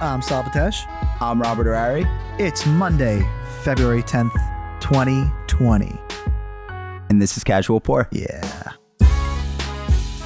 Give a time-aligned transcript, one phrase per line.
[0.00, 0.86] I'm Sal Batesh.
[1.20, 2.06] I'm Robert Arari.
[2.38, 3.28] It's Monday,
[3.64, 4.32] February 10th,
[4.80, 6.00] 2020.
[7.10, 8.08] And this is Casual Pour.
[8.12, 8.72] Yeah.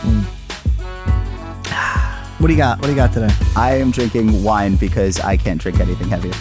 [0.03, 0.25] Mm.
[2.39, 2.81] What do you got?
[2.81, 3.33] What do you got today?
[3.57, 6.33] I am drinking wine because I can't drink anything heavier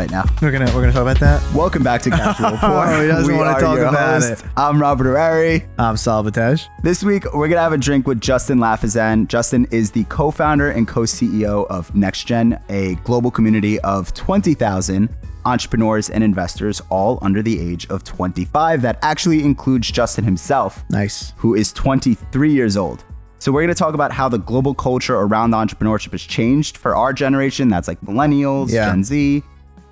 [0.00, 0.24] right now.
[0.40, 1.42] We're gonna we're gonna talk about that.
[1.54, 2.86] Welcome back to Casual Pour.
[2.86, 3.92] Oh, he doesn't We wanna talk about
[4.22, 4.42] hosts.
[4.42, 4.48] it.
[4.56, 5.68] I'm Robert Arari.
[5.78, 6.66] I'm Sal Batesh.
[6.82, 9.28] This week, we're to have a drink with Justin Lafazan.
[9.28, 15.10] Justin is the co founder and co CEO of NextGen, a global community of 20,000
[15.44, 18.80] entrepreneurs and investors, all under the age of 25.
[18.80, 21.34] That actually includes Justin himself, Nice.
[21.36, 23.04] who is 23 years old.
[23.38, 26.96] So, we're going to talk about how the global culture around entrepreneurship has changed for
[26.96, 27.68] our generation.
[27.68, 28.86] That's like millennials, Yeah.
[28.90, 29.42] Gen Z,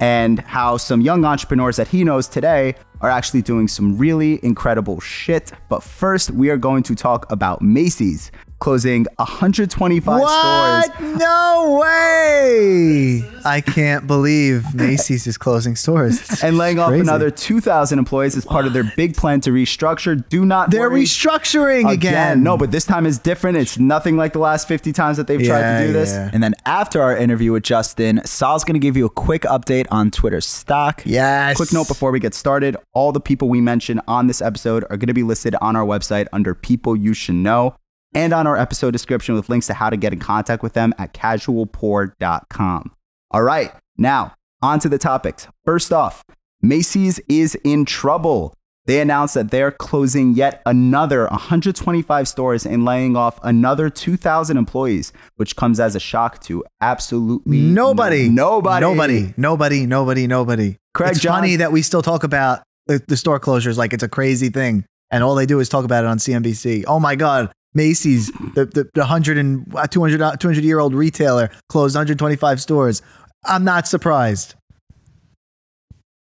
[0.00, 5.00] and how some young entrepreneurs that he knows today are actually doing some really incredible
[5.00, 5.52] shit.
[5.68, 11.18] But first, we are going to talk about Macy's closing 125 stores.
[11.18, 13.22] No way!
[13.44, 16.42] I can't believe Macy's is closing stores.
[16.42, 20.28] And laying off another 2,000 employees as part of their big plan to restructure.
[20.28, 22.42] Do not They're restructuring again.
[22.42, 23.56] No, but this time is different.
[23.56, 26.10] It's nothing like the last 50 times that they've tried to do this.
[26.10, 26.30] yeah.
[26.32, 29.86] And then after our interview with Justin, Sal's going to give you a quick update
[29.90, 31.02] on Twitter stock.
[31.04, 31.56] Yes.
[31.56, 34.96] Quick note before we get started all the people we mention on this episode are
[34.96, 37.76] going to be listed on our website under People You Should Know
[38.18, 40.92] and on our episode description with links to how to get in contact with them
[40.98, 42.90] at casualpour.com.
[43.30, 45.46] All right, now on to the topics.
[45.64, 46.24] First off,
[46.60, 48.54] Macy's is in trouble.
[48.86, 55.12] They announced that they're closing yet another 125 stores and laying off another 2,000 employees,
[55.36, 58.28] which comes as a shock to absolutely Nobody.
[58.30, 58.80] no- nobody.
[58.80, 59.34] Nobody.
[59.36, 59.86] Nobody.
[59.86, 60.26] Nobody.
[60.26, 60.76] Nobody.
[60.94, 64.02] Craig it's John- funny that we still talk about the, the store closures like it's
[64.02, 66.84] a crazy thing, and all they do is talk about it on CNBC.
[66.88, 71.48] Oh my God, Macy's, the the, the hundred and uh, 200, 200 year old retailer
[71.68, 73.02] closed 125 stores.
[73.44, 74.56] I'm not surprised.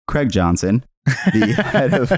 [0.07, 2.13] Craig Johnson, the head of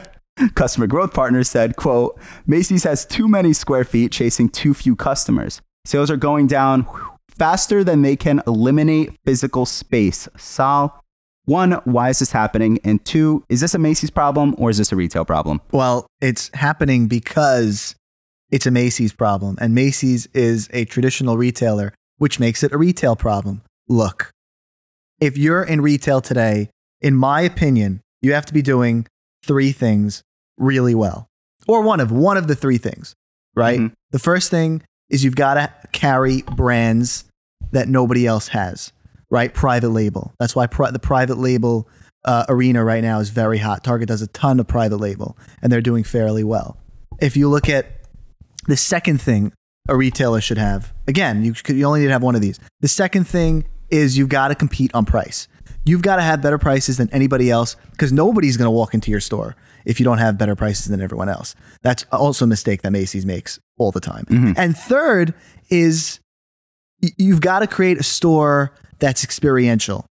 [0.54, 5.62] customer growth partners, said, quote, Macy's has too many square feet chasing too few customers.
[5.84, 6.86] Sales are going down
[7.30, 10.28] faster than they can eliminate physical space.
[10.36, 11.00] Sal,
[11.44, 12.78] one, why is this happening?
[12.84, 15.60] And two, is this a Macy's problem or is this a retail problem?
[15.72, 17.94] Well, it's happening because
[18.50, 23.16] it's a Macy's problem, and Macy's is a traditional retailer, which makes it a retail
[23.16, 23.62] problem.
[23.88, 24.30] Look,
[25.20, 29.06] if you're in retail today, in my opinion, you have to be doing
[29.44, 30.22] three things
[30.58, 31.26] really well,
[31.66, 33.14] or one of one of the three things,
[33.56, 33.80] right?
[33.80, 33.92] Mhm.
[34.10, 37.24] The first thing is you've got to carry brands
[37.72, 38.92] that nobody else has,
[39.30, 39.52] right?
[39.54, 40.32] Private label.
[40.38, 41.88] That's why pri- the private label
[42.26, 43.82] uh, arena right now is very hot.
[43.82, 46.76] Target does a ton of private label, and they're doing fairly well.
[47.18, 47.86] If you look at
[48.66, 49.52] the second thing
[49.88, 52.60] a retailer should have, again, you, you only need to have one of these.
[52.80, 55.48] The second thing is you've got to compete on price.
[55.84, 59.10] You've got to have better prices than anybody else because nobody's going to walk into
[59.10, 61.54] your store if you don't have better prices than everyone else.
[61.82, 64.24] That's also a mistake that Macy's makes all the time.
[64.26, 64.52] Mm-hmm.
[64.56, 65.34] And third
[65.70, 66.20] is
[67.16, 70.04] you've got to create a store that's experiential,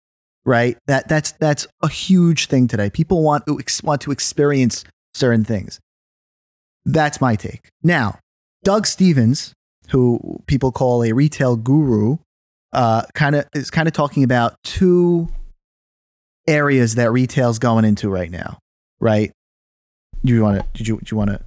[0.44, 0.76] right?
[0.88, 2.90] That that's that's a huge thing today.
[2.90, 4.84] People want to ex- want to experience
[5.14, 5.78] certain things.
[6.84, 7.68] That's my take.
[7.82, 8.18] Now,
[8.64, 9.52] Doug Stephens,
[9.90, 12.18] who people call a retail guru,
[12.72, 15.28] uh, kind of is kind of talking about two
[16.46, 18.58] areas that retail's going into right now,
[19.00, 19.32] right?
[20.22, 20.66] You want to?
[20.74, 20.98] Did you?
[20.98, 21.40] Did you want to?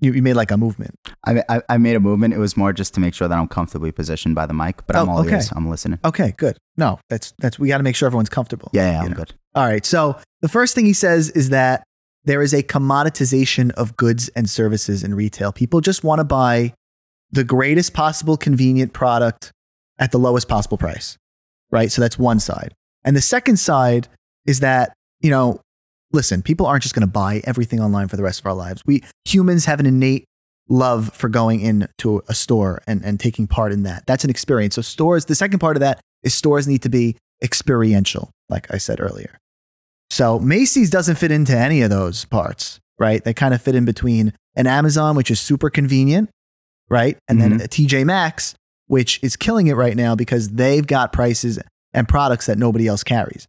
[0.00, 0.94] You, you made like a movement.
[1.26, 2.34] I, I, I made a movement.
[2.34, 4.94] It was more just to make sure that I'm comfortably positioned by the mic, but
[4.94, 5.36] I'm Oh, all okay.
[5.36, 5.50] ears.
[5.56, 5.98] I'm listening.
[6.04, 6.58] Okay, good.
[6.76, 8.70] No, that's that's we got to make sure everyone's comfortable.
[8.74, 9.16] Yeah, yeah, I'm know?
[9.16, 9.34] good.
[9.54, 9.84] All right.
[9.86, 11.84] So the first thing he says is that
[12.26, 15.52] there is a commoditization of goods and services in retail.
[15.52, 16.74] People just want to buy
[17.30, 19.52] the greatest possible convenient product
[19.98, 21.16] at the lowest possible price.
[21.70, 21.90] Right.
[21.90, 22.74] So that's one side.
[23.04, 24.08] And the second side
[24.44, 25.60] is that, you know,
[26.12, 28.82] listen, people aren't just going to buy everything online for the rest of our lives.
[28.86, 30.24] We humans have an innate
[30.68, 34.04] love for going into a store and, and taking part in that.
[34.06, 34.74] That's an experience.
[34.74, 38.78] So stores, the second part of that is stores need to be experiential, like I
[38.78, 39.38] said earlier.
[40.10, 43.22] So Macy's doesn't fit into any of those parts, right?
[43.22, 46.30] They kind of fit in between an Amazon, which is super convenient,
[46.88, 47.18] right?
[47.28, 47.64] And then Mhm.
[47.64, 48.54] a TJ Maxx,
[48.86, 51.58] which is killing it right now because they've got prices
[51.92, 53.46] and products that nobody else carries.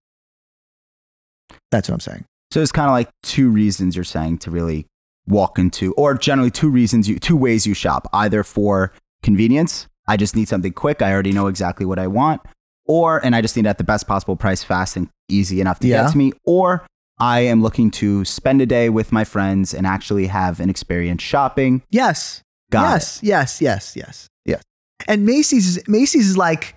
[1.71, 2.25] That's what I'm saying.
[2.51, 4.85] So it's kind of like two reasons you're saying to really
[5.27, 9.87] walk into, or generally two reasons you, two ways you shop, either for convenience.
[10.07, 11.01] I just need something quick.
[11.01, 12.41] I already know exactly what I want.
[12.87, 15.79] Or, and I just need it at the best possible price, fast and easy enough
[15.79, 16.03] to Yeah.
[16.03, 16.33] get to me.
[16.45, 16.85] Or
[17.19, 21.21] I am looking to spend a day with my friends and actually have an experience
[21.21, 21.81] shopping.
[21.89, 22.41] Yes.
[22.69, 24.61] Got yes, yes, yes, yes, yes.
[25.07, 26.75] And Macy's is Macy's is like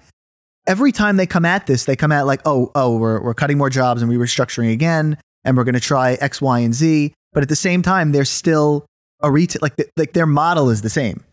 [0.67, 3.59] every time they come at this, they come at like, oh, oh, we're, we're cutting
[3.59, 7.12] more jobs and we're restructuring again, and we're going to try X, Y, and Z.
[7.33, 8.87] But at the same time, they're still
[9.21, 11.25] a retail, like, the, like their model is the same.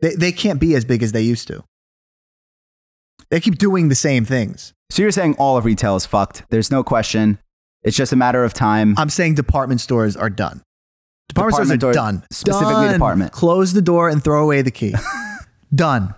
[0.00, 1.64] They, they can't be as big as they used to.
[3.30, 4.72] They keep doing the same things.
[4.90, 6.44] So you're saying all of retail is fucked.
[6.50, 7.38] There's no question.
[7.82, 8.94] It's just a matter of time.
[8.98, 10.62] I'm saying department stores are done.
[11.28, 12.24] Department, stores are done.
[12.32, 12.92] specifically Done.
[12.94, 13.32] department.
[13.32, 14.94] Close the door and throw away the key.
[15.74, 16.14] done.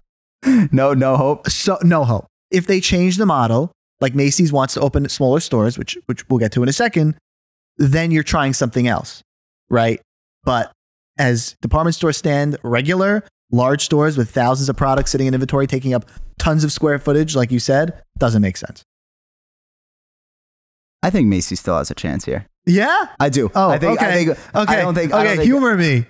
[0.70, 1.48] no, no hope.
[1.50, 2.26] So no hope.
[2.50, 6.38] If they change the model, like Macy's wants to open smaller stores, which which we'll
[6.38, 7.16] get to in a second,
[7.76, 9.22] then you're trying something else,
[9.68, 10.00] right?
[10.44, 10.72] But
[11.18, 15.92] as department stores stand regular, large stores with thousands of products sitting in inventory, taking
[15.92, 16.08] up
[16.40, 18.84] tons of square footage, like you said, doesn't make sense.
[21.02, 22.46] I think Macy's still has a chance here.
[22.66, 23.06] Yeah.
[23.20, 23.50] I do.
[23.54, 24.06] Oh, I think, okay.
[24.06, 24.40] I think, okay.
[24.54, 25.24] I don't think, okay.
[25.24, 26.06] don't think, humor me.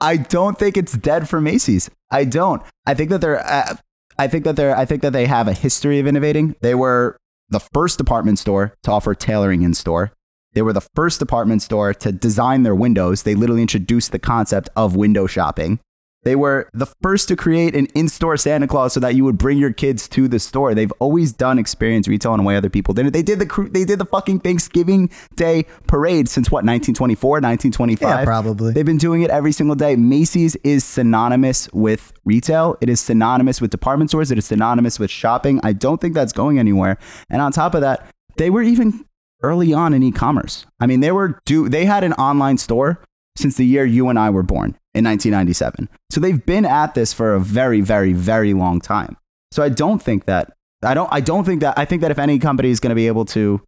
[0.00, 1.90] I don't think it's dead for Macy's.
[2.10, 2.62] I don't.
[2.86, 3.44] I think that they're.
[3.44, 3.76] Uh,
[4.18, 4.76] I think that they're.
[4.76, 6.56] I think that they have a history of innovating.
[6.60, 7.18] They were
[7.50, 10.12] the first department store to offer tailoring in store.
[10.54, 13.22] They were the first department store to design their windows.
[13.22, 15.80] They literally introduced the concept of window shopping.
[16.22, 19.56] They were the first to create an in-store Santa Claus so that you would bring
[19.56, 20.74] your kids to the store.
[20.74, 23.12] They've always done experience retail in a way other people didn't.
[23.12, 28.08] They did the they did the fucking Thanksgiving Day parade since what 1924, 1925.
[28.08, 28.74] Yeah, probably.
[28.74, 29.96] They've been doing it every single day.
[29.96, 32.76] Macy's is synonymous with retail.
[32.82, 34.30] It is synonymous with department stores.
[34.30, 35.58] It is synonymous with shopping.
[35.62, 36.98] I don't think that's going anywhere.
[37.30, 38.06] And on top of that,
[38.36, 39.06] they were even
[39.42, 40.66] early on in e-commerce.
[40.78, 43.02] I mean, they were do they had an online store
[43.36, 45.88] since the year you and I were born in 1997.
[46.10, 49.16] So they've been at this for a very very very long time.
[49.52, 50.52] So I don't think that
[50.82, 52.94] I don't I don't think that I think that if any company is going to
[52.96, 53.60] be able to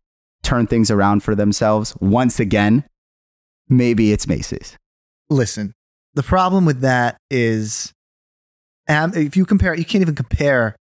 [0.43, 2.85] turn things around for themselves once again,
[3.69, 4.77] maybe it's Macy's.
[5.31, 5.73] listen,
[6.15, 7.93] the problem with that is,
[8.89, 10.77] if you compare, you can't even compare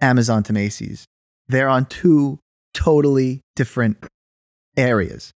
[0.00, 1.04] Amazon to Macy's.
[1.48, 2.38] They're on two
[2.72, 3.98] totally different
[4.76, 5.32] areas.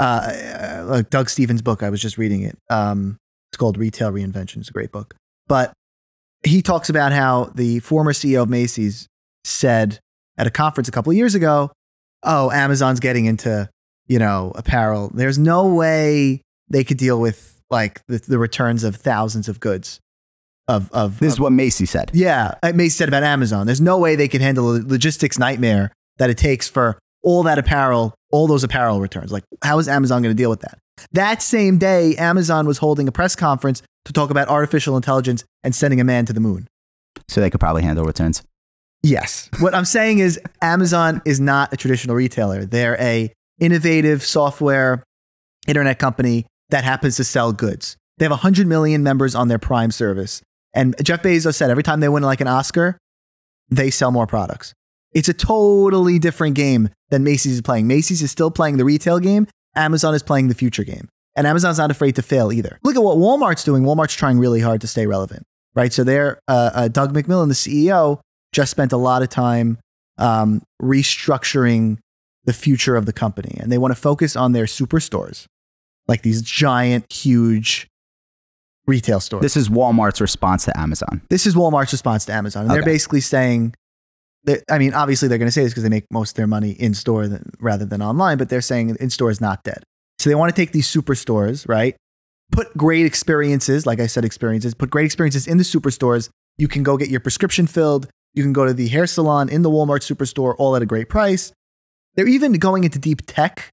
[0.00, 2.58] Uh, like Doug Stephens' book, I was just reading it.
[2.68, 3.16] Um,
[3.54, 4.56] it's called Retail Reinvention.
[4.56, 5.14] It's a great book.
[5.46, 5.72] But
[6.44, 9.06] he talks about how the former CEO of Macy's
[9.44, 10.00] said
[10.36, 11.70] at a conference a couple of years ago,
[12.24, 13.68] "Oh, Amazon's getting into
[14.08, 15.12] you know apparel.
[15.14, 20.00] There's no way they could deal with like the, the returns of thousands of goods
[20.66, 22.10] of of This of- is what Macy said.
[22.12, 23.66] yeah, uh, Macy said about Amazon.
[23.66, 27.58] There's no way they could handle the logistics nightmare that it takes for all that
[27.58, 29.30] apparel, all those apparel returns.
[29.30, 30.78] Like, how is Amazon going to deal with that?
[31.12, 35.74] That same day, Amazon was holding a press conference to talk about artificial intelligence and
[35.74, 36.66] sending a man to the moon.
[37.28, 38.42] So they could probably handle returns.
[39.02, 39.50] Yes.
[39.60, 42.64] What I'm saying is Amazon is not a traditional retailer.
[42.64, 45.02] They're a innovative software
[45.66, 47.96] internet company that happens to sell goods.
[48.18, 50.42] They have 100 million members on their Prime service.
[50.72, 52.98] And Jeff Bezos said every time they win like an Oscar,
[53.70, 54.72] they sell more products.
[55.12, 57.86] It's a totally different game than Macy's is playing.
[57.86, 59.46] Macy's is still playing the retail game.
[59.76, 61.08] Amazon is playing the future game.
[61.36, 62.78] And Amazon's not afraid to fail either.
[62.84, 63.82] Look at what Walmart's doing.
[63.82, 65.44] Walmart's trying really hard to stay relevant,
[65.74, 65.92] right?
[65.92, 68.20] So they're, uh, uh, Doug McMillon, the CEO,
[68.52, 69.78] just spent a lot of time
[70.16, 71.98] um, restructuring
[72.44, 73.56] the future of the company.
[73.58, 75.46] And they want to focus on their superstores,
[76.06, 77.88] like these giant, huge
[78.86, 79.42] retail stores.
[79.42, 81.22] This is Walmart's response to Amazon.
[81.30, 82.66] This is Walmart's response to Amazon.
[82.66, 83.74] And they're basically saying,
[84.70, 86.72] I mean, obviously they're going to say this because they make most of their money
[86.72, 89.82] in store than, rather than online, but they're saying in store is not dead.
[90.18, 91.96] So they want to take these superstores, right?
[92.52, 96.28] Put great experiences, like I said, experiences, put great experiences in the superstores.
[96.58, 98.08] You can go get your prescription filled.
[98.34, 101.08] You can go to the hair salon in the Walmart superstore, all at a great
[101.08, 101.52] price.
[102.14, 103.70] They're even going into deep tech,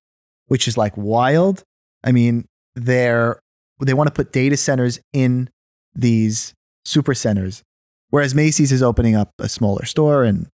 [0.48, 1.64] which is like wild.
[2.04, 3.40] I mean, they're
[3.82, 5.50] they want to put data centers in
[5.96, 6.54] these
[6.86, 7.64] super centers,
[8.10, 10.48] whereas Macy's is opening up a smaller store and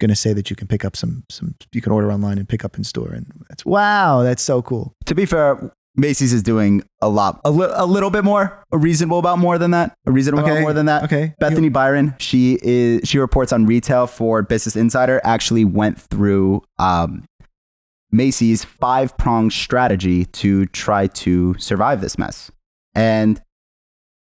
[0.00, 2.48] going to say that you can pick up some some you can order online and
[2.48, 4.92] pick up in store, and that's wow, that's so cool.
[5.06, 8.76] To be fair, Macy's is doing a lot, a, li- a little bit more, a
[8.76, 10.50] reasonable about more than that, a reasonable Okay.
[10.50, 11.04] amount more than that.
[11.04, 15.20] Okay, Bethany Biron, she is she reports on retail for Business Insider.
[15.24, 17.24] Actually, went through um,
[18.12, 22.50] Macy's five pronged strategy to try to survive this mess,
[22.94, 23.40] and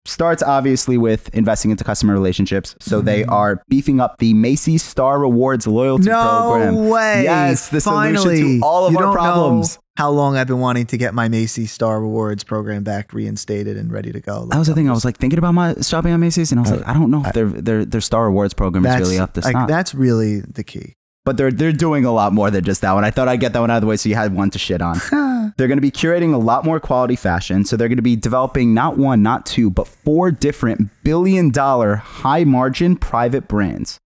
[0.05, 2.75] starts obviously with investing into customer relationships.
[2.81, 3.31] So they Mhm.
[3.33, 6.89] are beefing up the Macy's Star Rewards loyalty no program.
[6.89, 7.23] way!
[7.25, 9.79] Yes, the solution to all of You our problems.
[9.97, 13.93] How long I've been wanting to get my Macy's Star Rewards program back reinstated and
[13.93, 14.47] ready to go.
[14.51, 14.89] That was the thing.
[14.89, 17.11] I was like thinking about my shopping on Macy's, and I was like, I don't
[17.11, 19.69] know if their their their Star Rewards program is really up to like, snuff.
[19.69, 20.95] that's really the key.
[21.25, 23.05] but they're they're doing a lot more than just that one.
[23.05, 24.59] I thought I'd get that one out of the way, so you had one to
[24.59, 24.99] shit on.
[25.57, 27.65] they're going to be curating a lot more quality fashion.
[27.65, 31.97] So they're going to be developing not one, not two, but four different billion dollar
[31.97, 33.99] high margin private brands,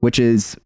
[0.00, 0.56] which is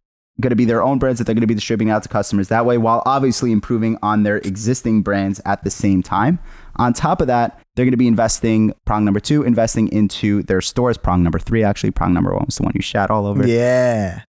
[0.41, 2.49] going to be their own brands that they're going to be distributing out to customers
[2.49, 6.38] that way, while obviously improving on their existing brands at the same time.
[6.76, 10.61] On top of that, they're going to be investing, prong number two, investing into their
[10.61, 10.97] stores.
[10.97, 13.47] Prong number three, actually, prong number one was the one you shat all over.
[13.47, 14.23] Yeah.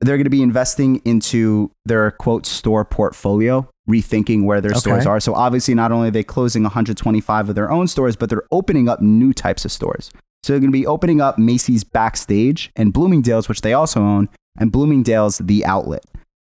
[0.00, 5.20] They're going to be investing into their quote store portfolio, rethinking where their stores are.
[5.20, 8.88] So obviously, not only are they closing 125 of their own stores, but they're opening
[8.88, 10.10] up new types of stores.
[10.42, 14.30] So they're going to be opening up Macy's Backstage and Bloomingdale's, which they also own,
[14.58, 16.04] and Bloomingdale's The Outlet.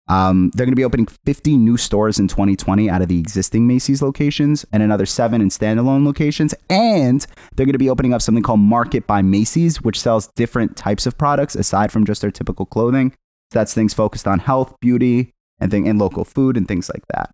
[0.07, 3.67] Um, they're going to be opening 50 new stores in 2020 out of the existing
[3.67, 6.53] Macy's locations and another seven in standalone locations.
[6.69, 10.75] And they're going to be opening up something called Market by Macy's, which sells different
[10.75, 13.13] types of products aside from just their typical clothing.
[13.53, 17.31] That's things focused on health, beauty, and, thing, and local food and things like that.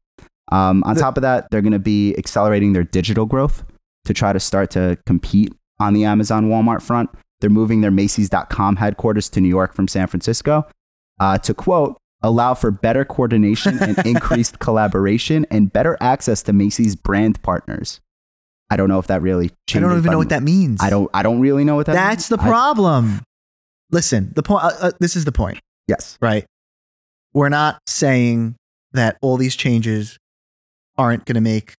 [0.51, 3.63] Um, on top of that, they're going to be accelerating their digital growth
[4.05, 7.09] to try to start to compete on the Amazon Walmart front.
[7.39, 10.67] They're moving their Macy's.com headquarters to New York from San Francisco
[11.19, 16.95] uh, to quote, allow for better coordination and increased collaboration and better access to Macy's
[16.95, 17.99] brand partners.
[18.69, 20.79] I don't know if that really I don't even know what that means.
[20.81, 21.09] I don't.
[21.13, 21.93] I don't really know what that.
[21.93, 22.45] That's the means.
[22.45, 23.21] I- problem.
[23.91, 24.63] Listen, the point.
[24.63, 25.59] Uh, uh, this is the point,
[25.89, 26.17] yes.
[26.22, 26.46] right?
[27.34, 28.55] We're not saying
[28.93, 30.17] that all these changes
[30.98, 31.74] aren't going to make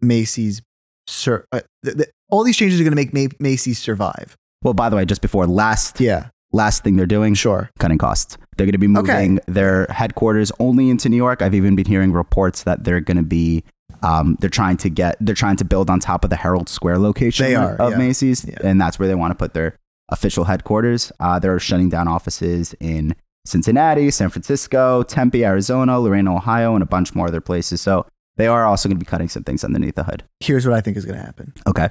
[0.00, 0.62] Macy's.
[1.06, 4.34] Sur- uh, th- th- all these changes are going to make Ma- Macy's survive.
[4.62, 7.68] Well, by the way, just before last Yeah, last thing they're doing, sure.
[7.78, 8.38] cutting costs.
[8.56, 11.42] They're going to be moving their headquarters only into New York.
[11.42, 13.62] I've even been hearing reports that they're going to be.
[14.02, 15.16] Um, they're trying to get.
[15.20, 17.98] They're trying to build on top of the Herald Square location They are, of yeah.
[17.98, 18.56] Macy's, Yeah.
[18.64, 19.76] and that's where they want to put their
[20.08, 21.12] official headquarters.
[21.20, 26.86] Uh, they're shutting down offices in Cincinnati, San Francisco, Tempe, Arizona, Lorain, Ohio, and a
[26.86, 27.80] bunch more other places.
[27.80, 30.24] So they are also going to be cutting some things underneath the hood.
[30.40, 31.52] Here's what I think is going to happen.
[31.66, 31.88] Okay.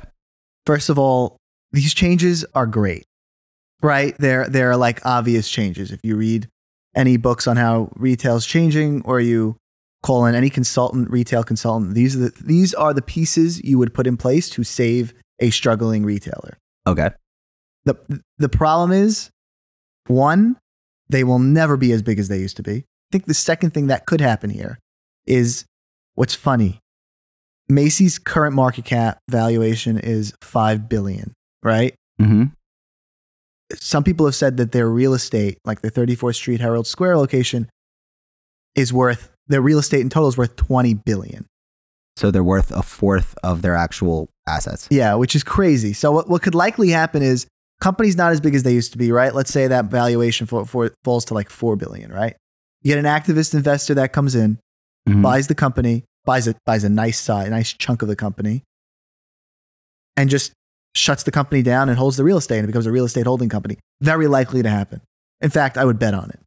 [0.65, 1.37] First of all,
[1.71, 3.05] these changes are great,
[3.81, 4.15] right?
[4.17, 5.91] They're they're like obvious changes.
[5.91, 6.47] If you read
[6.95, 9.57] any books on how retail's changing, or you
[10.03, 13.93] call in any consultant, retail consultant, these are the these are the pieces you would
[13.93, 16.57] put in place to save a struggling retailer.
[16.85, 17.09] Okay.
[17.85, 17.95] the
[18.37, 19.29] The problem is,
[20.07, 20.57] one,
[21.09, 22.77] they will never be as big as they used to be.
[22.77, 24.79] I think the second thing that could happen here
[25.25, 25.65] is
[26.15, 26.79] what's funny.
[27.69, 31.33] Macy's current market cap valuation is five billion,
[31.63, 31.95] right?
[32.19, 32.45] Mm-hmm.
[33.75, 37.69] Some people have said that their real estate, like the 34th Street Herald Square location,
[38.75, 41.45] is worth their real estate in total is worth 20 billion.
[42.15, 44.87] So they're worth a fourth of their actual assets.
[44.91, 45.93] Yeah, which is crazy.
[45.93, 47.47] So what, what could likely happen is
[47.83, 49.35] companies not as big as they used to be, right?
[49.35, 52.35] Let's say that valuation for, for falls to like 4 billion, right?
[52.81, 54.57] You get an activist investor that comes in,
[55.07, 55.21] Mhm.
[55.21, 58.63] buys the company, buys a buys a nice size, nice chunk of the company,
[60.15, 60.53] and just
[60.95, 63.25] shuts the company down and holds the real estate and it becomes a real estate
[63.25, 63.77] holding company.
[64.01, 65.01] Very likely to happen.
[65.41, 66.39] In fact, I would bet on it.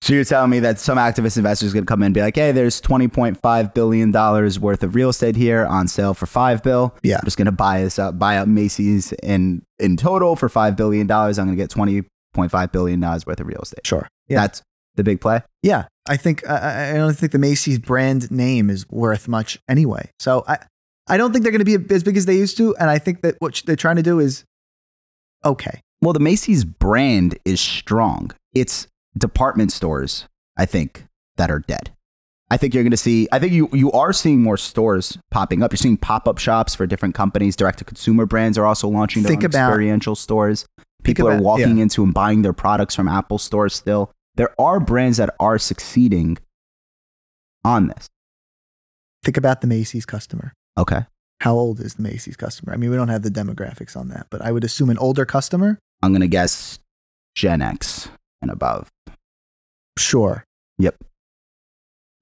[0.00, 2.36] So you're telling me that some activist investors going to come in and be like,
[2.36, 6.96] "Hey, there's 20.5 billion dollars worth of real estate here on sale for five bill.
[7.02, 7.16] Yeah.
[7.16, 10.76] I'm just going to buy this up, buy up Macy's in in total for five
[10.76, 11.38] billion dollars.
[11.38, 13.84] I'm going to get 20.5 billion dollars worth of real estate.
[13.86, 14.08] Sure.
[14.28, 14.40] Yeah.
[14.42, 14.62] That's
[14.94, 15.42] the big play.
[15.62, 19.58] Yeah, I think I- I, I don't think the Macy's brand name is worth much
[19.68, 20.10] anyway.
[20.20, 20.58] So I
[21.08, 22.98] I don't think they're going to be as big as they used to, and I
[22.98, 24.44] think that what they're trying to do is
[25.44, 25.80] okay.
[26.00, 28.30] Well, the Macy's brand is strong.
[28.54, 28.86] It's
[29.18, 31.04] department stores, I think,
[31.36, 31.90] that are dead.
[32.50, 33.28] I think you're going to see.
[33.30, 35.70] I think you you are seeing more stores popping up.
[35.72, 37.56] You're seeing pop up shops for different companies.
[37.56, 40.64] Direct to consumer brands are also launching their about- experiential stores.
[41.04, 43.74] People are about- walking into and buying their products from Apple stores.
[43.74, 46.38] Still, there are brands that are succeeding
[47.64, 48.08] on this.
[49.24, 50.52] Think about the Macy's customer.
[50.78, 51.02] Okay,
[51.40, 52.72] How old is the Macy's customer?
[52.72, 55.24] I mean, we don't have the demographics on that, but I would assume an older
[55.26, 55.78] customer.
[56.02, 56.78] I'm going to guess
[57.34, 58.08] Gen X
[58.42, 58.90] and above.
[59.98, 60.44] Sure.
[60.78, 60.96] Yep.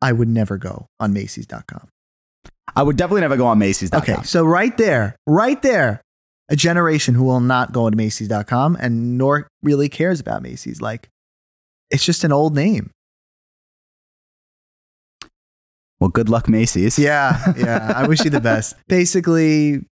[0.01, 1.89] I would never go on Macy's.com.
[2.75, 4.03] I would definitely never go on Macy's.com.
[4.03, 6.03] Okay, so right there, right there,
[6.49, 10.81] a generation who will not go to Macy's.com and nor really cares about Macy's.
[10.81, 11.09] Like,
[11.91, 12.91] it's just an old name.
[16.01, 16.99] Well, good luck, Macy's.
[16.99, 17.93] Yeah, yeah.
[17.97, 18.75] I wish you the best.
[18.87, 19.87] Basically,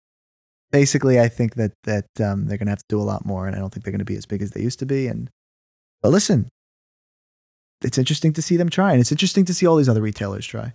[0.71, 3.55] basically, I think that that um, they're gonna have to do a lot more, and
[3.55, 5.07] I don't think they're gonna be as big as they used to be.
[5.07, 5.29] And
[6.03, 6.49] but listen,
[7.83, 10.45] it's interesting to see them try, and it's interesting to see all these other retailers
[10.45, 10.73] try.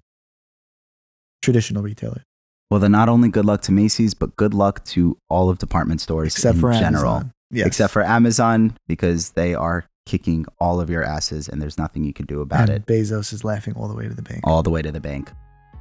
[1.43, 2.23] Traditional retailers,
[2.71, 6.01] Well, then not only good luck to Macy's, but good luck to all of department
[6.01, 7.13] stores except in for general.
[7.15, 7.33] Amazon.
[7.51, 7.67] Yes.
[7.69, 12.13] Except for Amazon, because they are kicking all of your asses and there's nothing you
[12.15, 14.41] can do about and it Bezos is laughing all the way to the bank.
[14.45, 15.31] all the way to the bank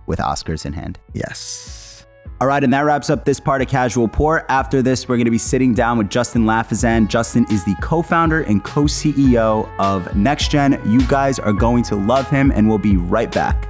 [0.06, 1.00] with Oscars in hand.
[1.14, 1.87] Yes.
[2.40, 4.46] All right, and that wraps up this part of Casual Pour.
[4.52, 7.08] After this, we're going to be sitting down with Justin Lafazan.
[7.08, 10.86] Justin is the co-founder and co-CEO of NextGen.
[10.88, 13.68] You guys are going to love him, and we'll be right back.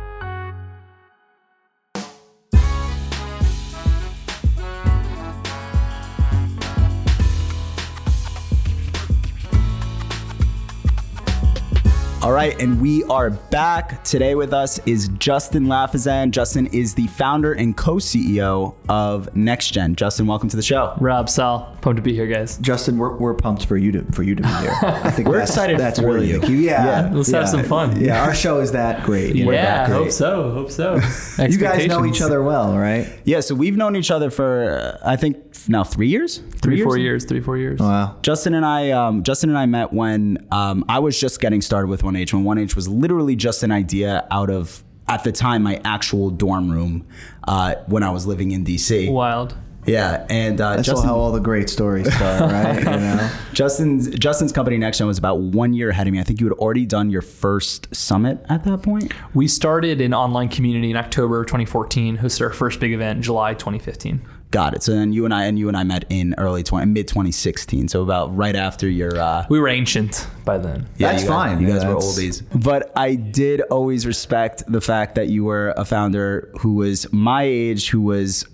[12.27, 14.03] All right, and we are back.
[14.03, 16.31] Today with us is Justin Lafazan.
[16.31, 19.95] Justin is the founder and co-CEO of NextGen.
[19.95, 20.93] Justin, welcome to the show.
[20.99, 22.57] Rob, Sal, pumped to be here, guys.
[22.57, 24.73] Justin, we're, we're pumped for you to for you to be here.
[24.81, 26.41] I think We're that's, excited That's for really you.
[26.41, 26.65] the key.
[26.65, 27.97] Yeah, Yeah, let's have some fun.
[28.01, 29.33] Yeah, our show is that great.
[29.33, 30.51] you know, yeah, that hope so.
[30.51, 30.99] Hope so.
[31.47, 33.07] You guys know each other well, right?
[33.23, 36.39] Yeah, so we've known each other for uh, I think now three years.
[36.61, 37.25] Three, four years.
[37.25, 37.79] Three, four years.
[37.79, 38.17] Wow.
[38.21, 41.87] Justin and I, um, Justin and I met when um, I was just getting started
[41.87, 42.33] with 1H.
[42.33, 46.69] When 1H was literally just an idea out of at the time my actual dorm
[46.69, 47.07] room
[47.47, 49.11] uh, when I was living in DC.
[49.11, 49.55] Wild.
[49.85, 52.77] Yeah, and uh, That's Justin, how all the great stories start, right?
[52.79, 53.31] You know.
[53.53, 56.19] Justin's Justin's company NextGen was about one year ahead of me.
[56.19, 59.13] I think you had already done your first summit at that point.
[59.33, 63.53] We started an online community in October 2014, hosted our first big event in July
[63.53, 64.21] 2015.
[64.49, 64.81] Got it.
[64.83, 67.89] So then you and I and you and I met in early 20, mid 2016.
[67.89, 69.15] So about right after your.
[69.19, 70.87] Uh, We were ancient by then.
[70.97, 71.61] yeah, That's you guys- fine.
[71.61, 72.43] You Yeah, guys were oldies.
[72.63, 77.43] But I did always respect the fact that you were a founder who was my
[77.43, 78.45] age, who was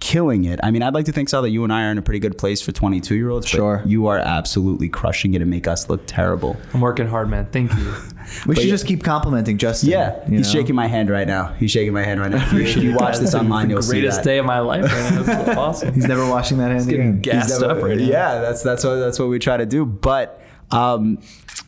[0.00, 0.60] killing it.
[0.62, 2.20] I mean, I'd like to think so that you and I are in a pretty
[2.20, 3.46] good place for 22 year olds.
[3.48, 3.82] Sure.
[3.84, 6.56] You are absolutely crushing it and make us look terrible.
[6.72, 7.46] I'm working hard, man.
[7.46, 7.94] Thank you.
[8.46, 8.70] We should yeah.
[8.70, 9.88] just keep complimenting Justin.
[9.88, 10.60] Yeah, he's know?
[10.60, 11.54] shaking my hand right now.
[11.54, 12.46] He's shaking my hand right now.
[12.52, 15.22] If you, you watch this online, you'll see Greatest day of my life right now.
[15.22, 15.94] That's awesome.
[15.94, 17.22] He's never washing that hand getting again.
[17.22, 18.04] gassed He's never- up right now.
[18.04, 19.86] Yeah, that's that's what that's what we try to do.
[19.86, 21.22] But um,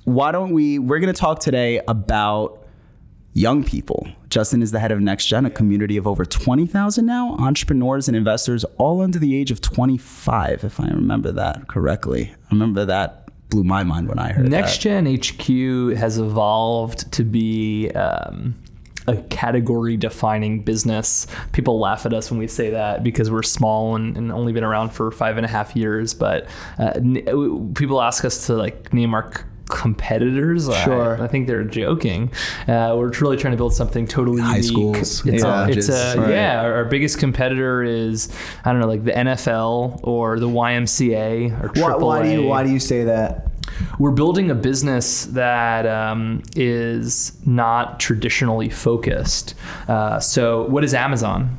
[0.04, 0.78] why don't we?
[0.78, 2.60] We're going to talk today about
[3.32, 4.08] young people.
[4.28, 8.16] Justin is the head of NextGen, a community of over twenty thousand now entrepreneurs and
[8.16, 10.64] investors, all under the age of twenty five.
[10.64, 14.80] If I remember that correctly, I remember that blew my mind when I heard that.
[14.80, 18.54] Gen HQ has evolved to be um,
[19.08, 21.26] a category defining business.
[21.50, 24.62] People laugh at us when we say that because we're small and, and only been
[24.62, 26.14] around for five and a half years.
[26.14, 26.47] But
[26.78, 29.32] uh, n- people ask us to like name our
[29.71, 30.69] competitors.
[30.69, 31.23] I- Sure.
[31.23, 32.33] I, think they're joking.
[32.67, 34.65] Uh, we're really trying to build something totally High unique.
[34.71, 35.67] schools, It's, Yeah.
[35.67, 36.15] a, it's a.
[36.19, 36.30] Right.
[36.30, 36.63] yeah.
[36.63, 38.28] Our, our biggest competitor is
[38.65, 41.83] I don't know, like the NFL or the YMCA or AAA.
[41.83, 43.47] Why, why do you Why do you say that?
[43.99, 49.54] We're building a business that um, is not traditionally focused.
[49.89, 51.56] Uh, so, what is Amazon?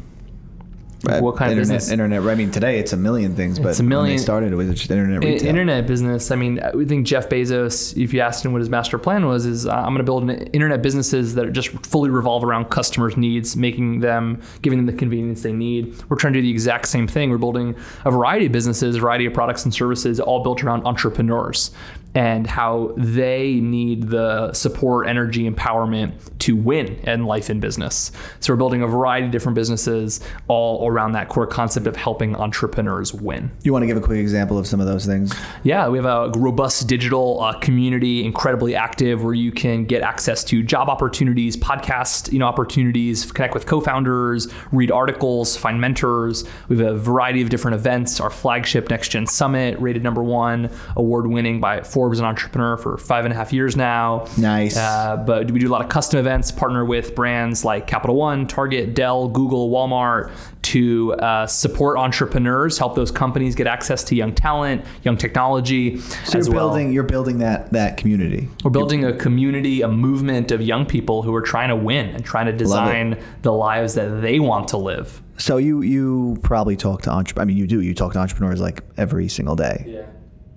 [1.03, 1.91] What kind of internet, business?
[1.91, 2.21] Internet.
[2.23, 4.55] I mean, today it's a million things, but It's a when million- they started, it
[4.55, 5.47] was just internet retail.
[5.47, 6.29] internet business.
[6.31, 9.45] I mean, we think Jeff Bezos, if you asked him what his master plan was,
[9.45, 13.17] is uh, I'm going to build an internet businesses that just fully revolve around customers'
[13.17, 15.95] needs, making them, giving them the convenience they need.
[16.09, 17.29] We're trying to do the exact same thing.
[17.31, 20.85] We're building a variety of businesses, a variety of products and services, all built around
[20.85, 21.71] entrepreneurs
[22.13, 28.11] and how they need the support, energy, empowerment to win in life and business.
[28.39, 32.35] So we're building a variety of different businesses all around that core concept of helping
[32.35, 33.51] entrepreneurs win.
[33.63, 35.33] You want to give a quick example of some of those things?
[35.63, 40.43] Yeah, we have a robust digital uh, community, incredibly active, where you can get access
[40.45, 46.43] to job opportunities, podcast, you know, opportunities, connect with co-founders, read articles, find mentors.
[46.67, 48.19] We have a variety of different events.
[48.19, 53.25] Our flagship Next Gen Summit, rated number one, award-winning by Forbes an Entrepreneur for five
[53.25, 54.25] and a half years now.
[54.35, 54.75] Nice.
[54.75, 58.47] Uh, but we do a lot of custom events, partner with brands like Capital One,
[58.47, 60.31] Target, Dell, Google, Walmart
[60.63, 65.99] to uh, support entrepreneurs, help those companies get access to young talent, young technology.
[66.25, 66.69] So you're well.
[66.69, 66.91] building.
[66.91, 68.49] You're building that that community.
[68.63, 72.25] We're building a community, a movement of young people who are trying to win and
[72.25, 75.21] trying to design the lives that they want to live.
[75.37, 77.79] So you you probably talk to entre- I mean, you do.
[77.79, 80.05] You talk to entrepreneurs like every single day, Yeah.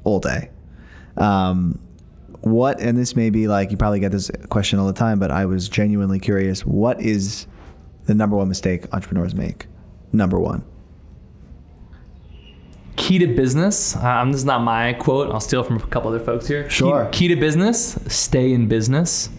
[0.04, 0.48] all day.
[1.16, 1.78] Um,
[2.40, 2.80] what?
[2.80, 5.46] And this may be like you probably get this question all the time, but I
[5.46, 6.64] was genuinely curious.
[6.66, 7.46] What is
[8.06, 9.66] the number one mistake entrepreneurs make?
[10.12, 10.64] Number one.
[12.96, 13.96] Key to business.
[13.96, 15.30] Um, this is not my quote.
[15.32, 16.64] I'll steal from a couple other folks here.
[16.64, 17.08] Key- Sure.
[17.12, 19.30] Key, to business: stay in business.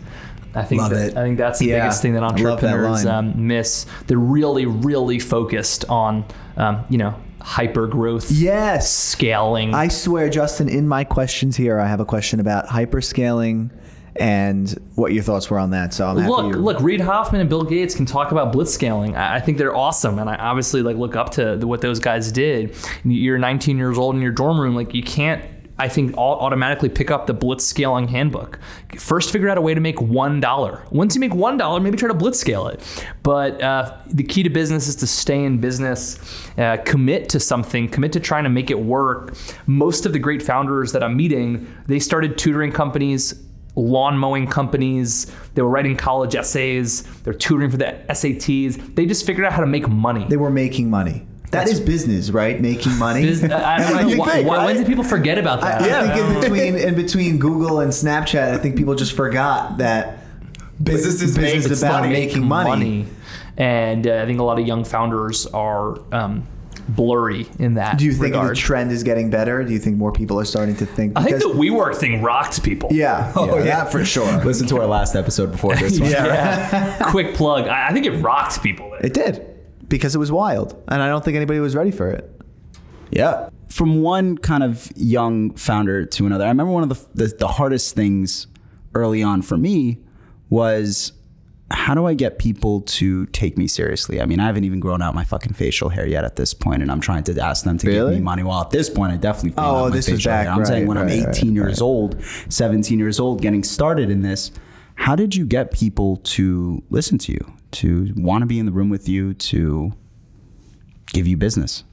[0.55, 1.17] I think Love that, it.
[1.17, 3.85] I think that's the Yeah, biggest thing that love that entrepreneurs um, miss.
[4.07, 6.25] They're really, really focused on,
[6.57, 8.91] um, you know, hyper growth, Yes.
[8.91, 9.73] scaling.
[9.75, 13.69] I swear, Justin, in my questions here, I have a question about hyperscaling
[14.17, 15.93] and what your thoughts were on that.
[15.93, 19.15] So I'm look, you- look, Reid Hoffman and Bill Gates can talk about blitzscaling.
[19.15, 21.99] I, I think they're awesome, and I obviously like look up to the, what those
[21.99, 22.75] guys did.
[23.03, 25.43] You're 19 years old in your dorm room, like you can't
[25.77, 28.59] I think all automatically pick up the blitz scaling handbook.
[28.97, 30.83] First, figure out a way to make one dollar.
[30.91, 32.81] Once you make one dollar, maybe try to blitz scale it.
[33.23, 37.89] But uh, the key to business is to stay in business, uh, commit to something,
[37.89, 39.35] commit to trying to make it work.
[39.67, 43.41] Most of the great founders that I'm meeting, they started tutoring companies
[43.77, 45.29] lawn mowing companies.
[45.53, 47.03] They were writing college essays.
[47.23, 48.95] They're tutoring for the SATs.
[48.95, 50.25] They just figured out how to make money.
[50.29, 51.27] They were making money.
[51.51, 52.59] That is business, right?
[52.59, 53.25] Making money.
[53.27, 54.65] Bus- I, I don't know why, think, why- right?
[54.65, 55.81] when did people forget about that?
[55.81, 59.77] I, I think in between in between Google and Snapchat, I think people just forgot
[59.77, 60.19] that
[60.83, 63.07] Business is business is about making money.
[63.57, 66.45] And uh, I think a lot of young founders are um,
[66.89, 67.97] blurry in that.
[67.97, 68.51] Do you think regard.
[68.51, 69.63] the trend is getting better?
[69.63, 71.13] Do you think more people are starting to think?
[71.15, 72.89] I think because- the WeWork thing rocked people.
[72.91, 73.85] yeah, Oh, yeah, yeah.
[73.85, 74.43] for sure.
[74.43, 76.09] Listen to our last episode before this one.
[76.11, 76.97] Yeah.
[77.11, 77.69] Quick plug.
[77.69, 78.93] I, I think it rocked people.
[78.95, 79.54] It did
[79.87, 82.31] because it was wild, and I don't think anybody was ready for it.
[83.11, 83.49] Yeah.
[83.69, 87.47] From one kind of young founder to another, I remember one of the, the, the
[87.47, 88.47] hardest things
[88.93, 89.97] early on for me
[90.49, 91.11] was
[91.71, 94.21] how do I get people to take me seriously?
[94.21, 96.83] I mean, I haven't even grown out my fucking facial hair yet at this point,
[96.83, 98.43] and I'm trying to ask them to give me money.
[98.43, 100.55] Well, at this point, I definitely Oh, this facial back, hair.
[100.55, 101.85] I'm saying right, when I'm 18 right, years right.
[101.85, 104.51] old, 17 years old, getting started in this.
[104.93, 108.71] How did you get people to listen to you, to want to be in the
[108.71, 109.93] room with you, to
[111.07, 111.83] give you business?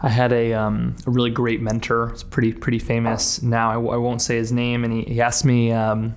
[0.00, 2.10] I had a, um, a really great mentor.
[2.10, 3.70] It's pretty pretty famous now.
[3.70, 6.14] I, w- I won't say his name, and he, he asked me um,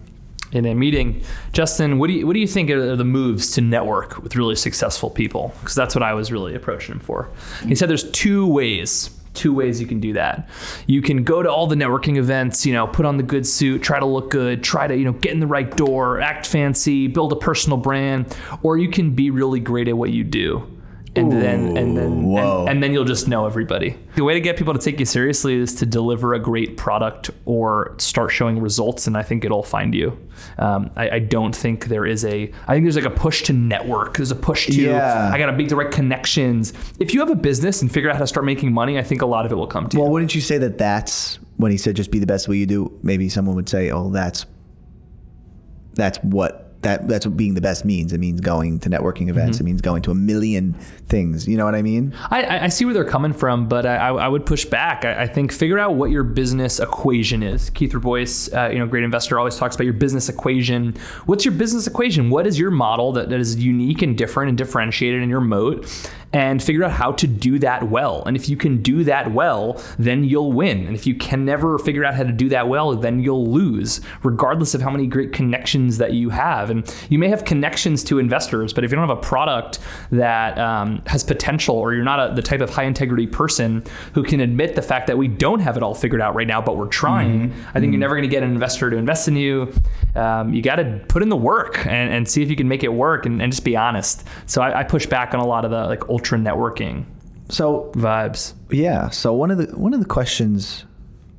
[0.51, 1.23] in a meeting,
[1.53, 4.55] Justin, what do you what do you think are the moves to network with really
[4.55, 5.53] successful people?
[5.59, 7.29] Because that's what I was really approaching him for.
[7.65, 9.09] He said there's two ways.
[9.37, 10.49] Two ways you can do that.
[10.87, 13.81] You can go to all the networking events, you know, put on the good suit,
[13.81, 17.07] try to look good, try to, you know, get in the right door, act fancy,
[17.07, 20.76] build a personal brand, or you can be really great at what you do
[21.17, 23.97] and then and then and, and then you'll just know everybody.
[24.15, 27.29] The way to get people to take you seriously is to deliver a great product
[27.45, 30.17] or start showing results, and I think it'll find you.
[30.57, 32.51] Um, I, I don't think there is a.
[32.67, 34.17] I think there's like a push to network.
[34.17, 34.73] There's a push to.
[34.73, 35.31] Yeah.
[35.33, 36.73] I got to make right connections.
[36.99, 39.21] If you have a business and figure out how to start making money, I think
[39.21, 40.03] a lot of it will come to Well, you.
[40.03, 42.65] Well, wouldn't you say that that's when he said just be the best way you
[42.65, 42.97] do?
[43.03, 44.45] Maybe someone would say, "Oh, that's
[45.93, 48.13] that's what that that's what being the best means.
[48.13, 49.59] It means going to networking events.
[49.59, 50.73] It means going to a million
[51.07, 51.47] things.
[51.47, 52.13] You know what I mean?
[52.31, 55.05] I- I, see where they're coming from, but I, I would push back.
[55.05, 57.69] I, I think figure out what your business equation is.
[57.71, 60.95] Keith Boyce, uh, you know, great investor, always talks about your business equation.
[61.25, 62.29] What's your business equation?
[62.29, 65.85] What is your model that, that is unique and different and differentiated in your moat?
[66.33, 68.21] And figure out how to do that well.
[68.25, 70.85] And if you can do that well, then you'll win.
[70.85, 74.01] And if you can never figure out how to do that well, then you'll lose,
[74.23, 76.69] regardless of how many great connections that you have.
[76.69, 79.79] And you may have connections to investors, but if you don't have a product
[80.11, 84.21] that um, has potential, or you're not a, the type of high integrity person who
[84.21, 86.75] can admit the fact that we don't have it all figured out right now, but
[86.77, 89.73] we're trying, I think you're never going to get an investor to invest in you.
[90.13, 92.83] Um, you got to put in the work and, and see if you can make
[92.83, 94.27] it work and, and just be honest.
[94.45, 97.05] So I, I push back on a lot of the like ultra networking
[97.49, 98.53] So vibes.
[98.71, 99.09] yeah.
[99.09, 100.85] So one of the one of the questions,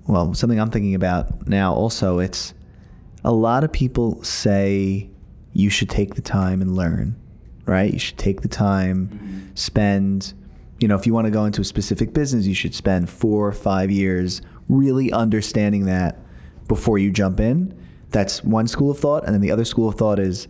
[0.06, 2.54] well, something I'm thinking about now also, it's
[3.24, 5.10] a lot of people say
[5.52, 7.16] you should take the time and learn,
[7.66, 7.92] right?
[7.92, 9.38] You should take the time, mm-hmm.
[9.54, 10.32] spend,
[10.78, 13.46] you know, if you want to go into a specific business, you should spend four
[13.46, 16.16] or five years really understanding that
[16.68, 17.74] before you jump in.
[18.10, 20.46] That's one school of thought, and then the other school of thought is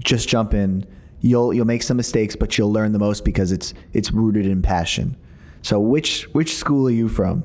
[0.00, 0.84] just jump in.
[1.20, 4.62] You'll you'll make some mistakes, but you'll learn the most because it's it's rooted in
[4.62, 5.16] passion.
[5.62, 7.44] So which which school are you from?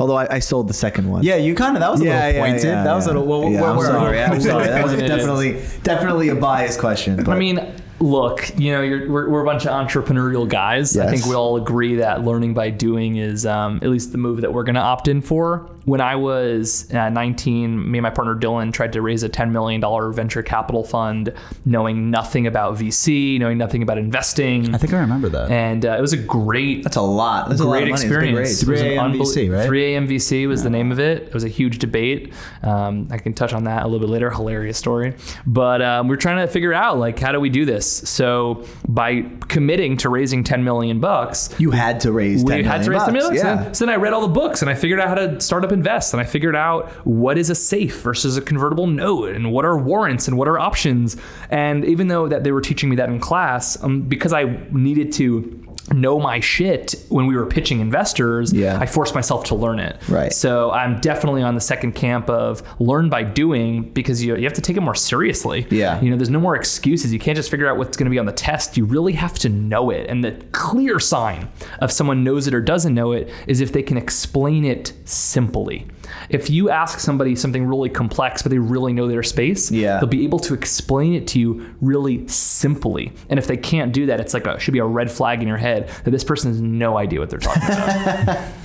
[0.00, 1.24] Although I, I sold the second one.
[1.24, 2.64] Yeah, you kind of that was a Yeah, little yeah, pointed.
[2.64, 3.26] yeah, that was a little.
[3.26, 4.22] Well, Yeah, where- I'm sorry.
[4.22, 4.66] I'm sorry.
[4.68, 7.16] That was definitely definitely a biased question.
[7.16, 7.60] But I mean,
[7.98, 10.96] look, you know, you're, we're, we're a bunch of entrepreneurial guys.
[10.96, 14.40] I think we all agree that learning by doing is um, at least the move
[14.42, 15.68] that we're going to opt in for.
[15.88, 19.50] When I was uh, 19, me and my partner Dylan tried to raise a $10
[19.52, 19.80] million
[20.12, 21.32] venture capital fund,
[21.64, 24.74] knowing nothing about VC, knowing nothing about investing.
[24.74, 25.50] I think I remember that.
[25.50, 27.48] and uh, it was a great that's a lot.
[27.48, 27.92] That's great of money.
[27.92, 28.38] It's a big experience.
[28.38, 28.62] raise.
[28.62, 29.68] It was an 3AM VC, unbel- right?
[29.70, 31.22] 3AM VC was the name of it.
[31.22, 32.32] It was a huge debate.
[32.62, 34.30] Um, I can touch on that a little bit later.
[34.30, 35.14] Hilarious story.
[35.46, 37.90] But um, we're trying to figure out like how do we do this.
[37.90, 42.44] So by committing to raising 10 million bucks, You had to raise.
[42.44, 43.14] 10 we had to million raise 10 bucks.
[43.30, 43.46] million.
[43.46, 43.64] Yeah.
[43.68, 45.64] So, so then I read all the books and I figured out how to start
[45.64, 49.52] up invest and I figured out what is a safe versus a convertible note and
[49.52, 51.16] what are warrants and what are options.
[51.50, 55.12] And even though that they were teaching me that in class, um, because I needed
[55.14, 58.78] to know my shit when we were pitching investors, Yeah.
[58.78, 59.96] I forced myself to learn it.
[60.08, 60.32] Right.
[60.32, 64.52] So I'm definitely on the second camp of learn by doing because you, you have
[64.54, 65.66] to take it more seriously.
[65.70, 66.00] Yeah.
[66.00, 67.12] You know, there's no more excuses.
[67.12, 68.76] You can't just figure out what's going to be on the test.
[68.76, 70.08] You really have to know it.
[70.08, 71.48] And the clear sign
[71.80, 75.86] of someone knows it or doesn't know it is if they can explain it simply.
[76.28, 79.98] If you ask somebody something really complex, but they really know their space, Yeah.
[79.98, 83.12] they'll be able to explain it to you really simply.
[83.28, 85.48] And if they can't do that, it's like a should be a red flag in
[85.48, 88.38] your head that this person has no idea what they're talking about.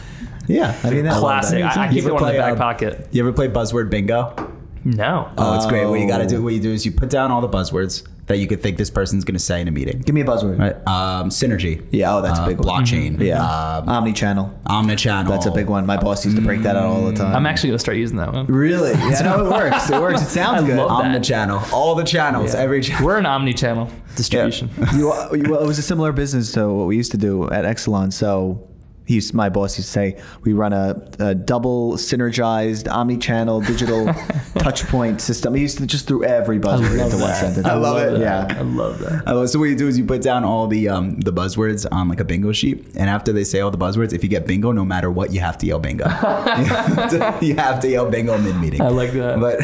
[0.45, 1.63] Yeah, I mean that's Classic.
[1.63, 3.07] I, I You keep it in the back um, pocket.
[3.11, 4.52] You ever play buzzword bingo?
[4.85, 5.29] No.
[5.37, 5.85] Oh, it's great.
[5.85, 6.27] What you got to Oh.
[6.27, 8.77] do, what you do is you put down all the buzzwords that you could think
[8.77, 9.99] this person's going to say in a meeting.
[9.99, 10.57] Give me a buzzword.
[10.57, 10.75] Right.
[10.87, 11.85] Um, synergy.
[11.91, 12.67] Yeah, oh, that's a Uh, big one.
[12.85, 13.19] Blockchain.
[13.19, 14.49] Yeah, Um, omni-channel.
[14.67, 15.27] omnichannel.
[15.27, 15.85] That's a big one.
[15.85, 17.35] My boss used to break that out all the time.
[17.35, 18.45] I'm actually going to start using that one.
[18.45, 18.91] really.
[18.97, 19.89] Yeah, no, it works.
[19.89, 20.21] It works.
[20.21, 20.77] It sounds I good.
[20.77, 21.11] love that.
[21.21, 21.73] Omnichannel.
[21.73, 22.55] All the channels.
[22.55, 23.05] Every channel.
[23.05, 24.69] We're an omni-channel distribution.
[24.93, 27.65] you, you, well, it was a similar business to what we used to do at
[27.65, 28.13] Exelon.
[28.13, 28.69] So
[29.05, 34.05] he used, my boss used to say we run a, a double synergized omni-channel digital
[34.55, 35.55] touchpoint system.
[35.55, 37.39] He used to just throw every buzzword love into one that.
[37.41, 37.65] sentence.
[37.65, 38.19] I love it.
[38.19, 38.47] Yeah.
[38.49, 39.27] I love that.
[39.27, 42.07] Uh, so what you do is you put down all the um, the buzzwords on
[42.07, 44.71] like a bingo sheet, and after they say all the buzzwords, if you get bingo,
[44.71, 46.05] no matter what, you have to yell bingo.
[46.05, 48.81] you, have to, you have to yell bingo mid meeting.
[48.81, 49.39] I like that.
[49.39, 49.61] But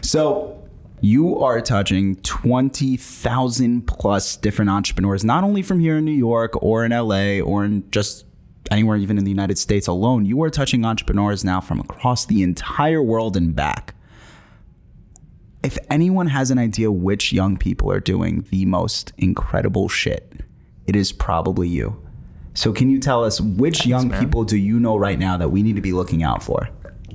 [0.00, 0.62] so
[1.00, 6.62] you are touching twenty thousand plus different entrepreneurs, not only from here in New York
[6.62, 8.24] or in LA or in just
[8.70, 10.24] anywhere, even in the United States alone.
[10.24, 13.94] You are touching entrepreneurs now from across the entire world and back
[15.64, 20.30] if anyone has an idea which young people are doing the most incredible shit,
[20.86, 22.00] it is probably you.
[22.52, 24.22] So can you tell us which young man.
[24.22, 26.68] people do you know right now that we need to be looking out for?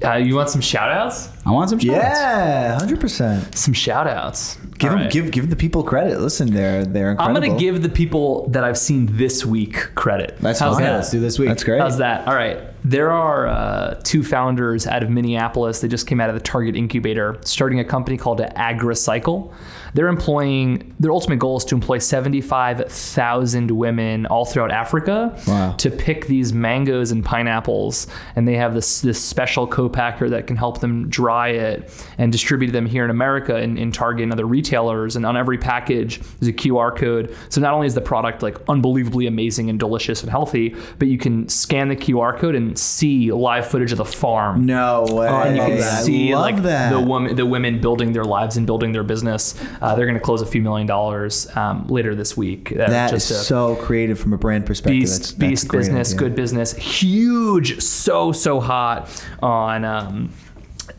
[0.04, 1.30] Uh, you want some shout outs?
[1.46, 3.56] I want some shout Yeah, hundred percent.
[3.56, 4.58] Some shout outs.
[4.78, 6.20] Give them, give give the people credit.
[6.20, 7.36] Listen, they're they're incredible.
[7.38, 10.38] I'm going to give the people that I've seen this week credit.
[10.40, 10.84] That's How's fine.
[10.84, 10.94] that?
[10.96, 11.50] Let's do this week.
[11.50, 11.82] That's great.
[11.82, 12.28] How's that?
[12.28, 12.60] All right.
[12.86, 15.82] There are uh, two founders out of Minneapolis.
[15.82, 19.54] They just came out of the Target incubator, starting a company called AgriCycle.
[19.94, 25.74] They're employing, their ultimate goal is to employ 75,000 women all throughout Africa Wow.
[25.78, 28.08] to pick these mangoes and pineapples.
[28.36, 32.72] And they have this, this special co-packer that can help them dry it and distribute
[32.72, 35.16] them here in America in, in Target and other retailers.
[35.16, 37.36] And on every package, there's a QR code.
[37.50, 41.18] So not only is the product like unbelievably amazing and delicious and healthy, but you
[41.18, 44.66] can scan the QR code and see live footage of the farm.
[44.66, 45.28] No way.
[45.28, 46.92] And you I can see love like that.
[46.92, 49.56] the woman, the women building their lives and building their business.
[49.82, 52.72] Uh, they're going to close a few million dollars um, later this week.
[52.72, 55.00] Uh, That is so creative from a brand perspective.
[55.00, 56.20] beast, that's, that's beast business, idea.
[56.20, 59.86] good business, huge, so so hot on.
[59.86, 60.34] Um,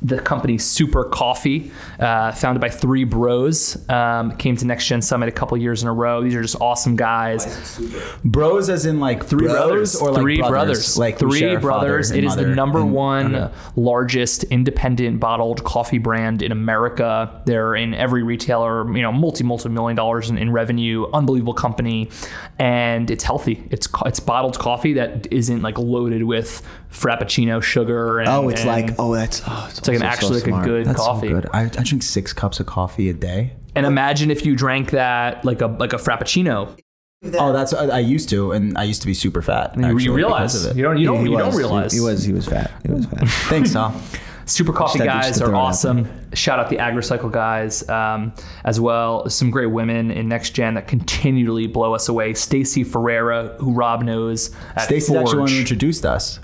[0.03, 5.29] the company Super Coffee, uh, founded by three bros, um, came to Next Gen Summit
[5.29, 6.23] a couple years in a row.
[6.23, 7.79] These are just awesome guys.
[8.25, 10.51] Bros as in like three brothers bros or like three brothers?
[10.51, 12.11] brothers, Like three share a father brothers.
[12.11, 13.55] It is the number and- one okay.
[13.77, 17.43] largest independent bottled coffee brand in America.
[17.47, 21.07] They're in every retailer, you know, multi multi million dollars in, in revenue.
[21.13, 22.09] Unbelievable company,
[22.59, 23.63] and it's healthy.
[23.71, 28.19] It's it's bottled coffee that isn't like loaded with frappuccino sugar.
[28.21, 30.53] And, Oh, it's and like oh, that's oh, it's, it's like an also so actually
[30.53, 31.29] like a good That's coffee.
[31.29, 31.47] so good.
[31.53, 33.53] I, I drink six cups of coffee a day.
[33.75, 36.77] And imagine if you drank that like a like a frappuccino.
[37.35, 39.77] Oh, that's I, I used to, and I used to be super fat.
[39.77, 40.75] You- actually, you realize it.
[40.77, 41.41] you don't you don't He you was.
[41.43, 42.71] don't He- realize he, was he was fat.
[42.87, 43.29] He was fat.
[43.49, 44.01] Thanks, Tom.
[44.47, 46.09] Super Coffee Just had to- guys are throw it out awesome.
[46.35, 48.33] Shout out the AgriCycle guys um,
[48.65, 49.29] as well.
[49.29, 52.35] Some great women in Next Gen that continually blow us away.
[52.35, 54.51] Stacey Ferreira, who Rob knows.
[54.75, 56.41] at Stacey's actually one who introduced us.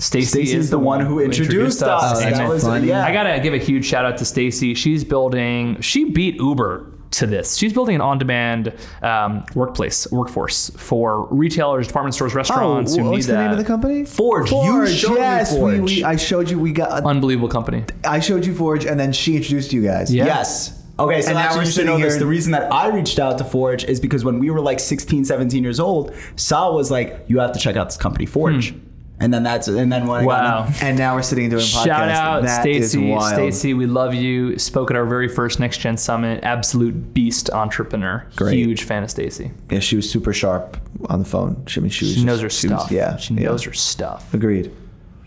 [0.00, 2.20] Stacey Stacey's is the one who introduced us.
[2.22, 2.88] And That I- was- funny.
[2.88, 3.04] yeah.
[3.06, 4.74] I gotta give a huge shout out to Stacey.
[4.74, 5.80] She's building.
[5.80, 7.56] She beat Uber to this.
[7.56, 13.26] She's building an on-demand um, workplace workforce for retailers, department stores, restaurants who Oh, what's
[13.26, 13.42] need the that.
[13.42, 14.04] name of the company?
[14.04, 14.50] Forge.
[14.50, 14.94] You Forge.
[14.94, 15.74] showed me yes, Forge.
[15.74, 16.58] We, we, I showed you.
[16.58, 17.04] We got.
[17.04, 17.84] Unbelievable company.
[18.04, 20.14] I showed you Forge, and then she introduced you guys.
[20.14, 20.24] Yeah.
[20.26, 20.76] Yes.
[21.00, 22.12] Okay, so And now we're should sitting know this.
[22.14, 24.78] here- The reason that I reached out to Forge is because when we were like
[24.78, 28.74] 16, 17 years old, Sal was like, "You have to check out this company, Forge."
[29.22, 30.62] And then that's and then when Wow.
[30.64, 31.84] got And now we're sitting doing podcasts.
[31.84, 33.20] Shout out That is Stacey.
[33.20, 34.58] Stacey, we love you.
[34.58, 36.42] Spoke at our very first Next Gen Summit.
[36.42, 38.26] Absolute beast entrepreneur.
[38.36, 38.56] Great.
[38.56, 39.50] Huge fan of Stacey.
[39.70, 40.78] Yeah, she was super sharp
[41.10, 41.62] on the phone.
[41.66, 42.92] She, I mean, she, was She knows just- her she was- stuff.
[42.92, 43.48] yeah, She yeah.
[43.48, 44.32] knows her stuff.
[44.32, 44.72] Agreed.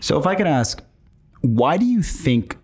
[0.00, 0.82] So if I can ask,
[1.40, 2.58] why do you think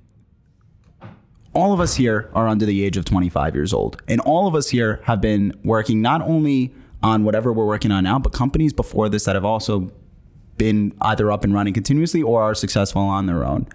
[1.54, 4.02] all of us here are under the age of 25 years old?
[4.08, 8.04] And all of us here have been working not only on whatever we're working on
[8.04, 9.90] now, but companies before this that have also
[10.60, 13.66] been either up and running continuously or are successful on their own.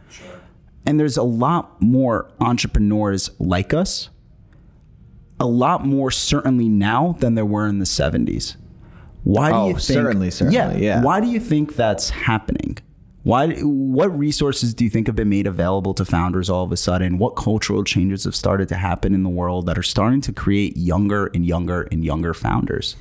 [0.86, 4.10] And there's a lot more entrepreneurs like us,
[5.40, 8.56] a lot more certainly now than there were in the 70s.
[9.24, 9.82] Why do Oh, you think?
[9.82, 11.02] certainly, certainly, yeah.
[11.02, 12.78] Why do you think that's happening?
[13.24, 13.56] Why?
[13.64, 17.18] What resources do you think have been made available to founders all of a sudden?
[17.18, 20.78] What cultural changes have started to happen in the world that are starting to create
[20.78, 22.96] younger and younger and younger founders?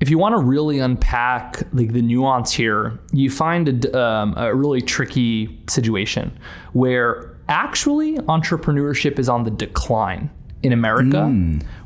[0.00, 4.54] If you want to really unpack like the nuance here, you find a, um, a
[4.54, 6.36] really tricky situation
[6.72, 10.30] where actually entrepreneurship is on the decline
[10.62, 11.24] in America.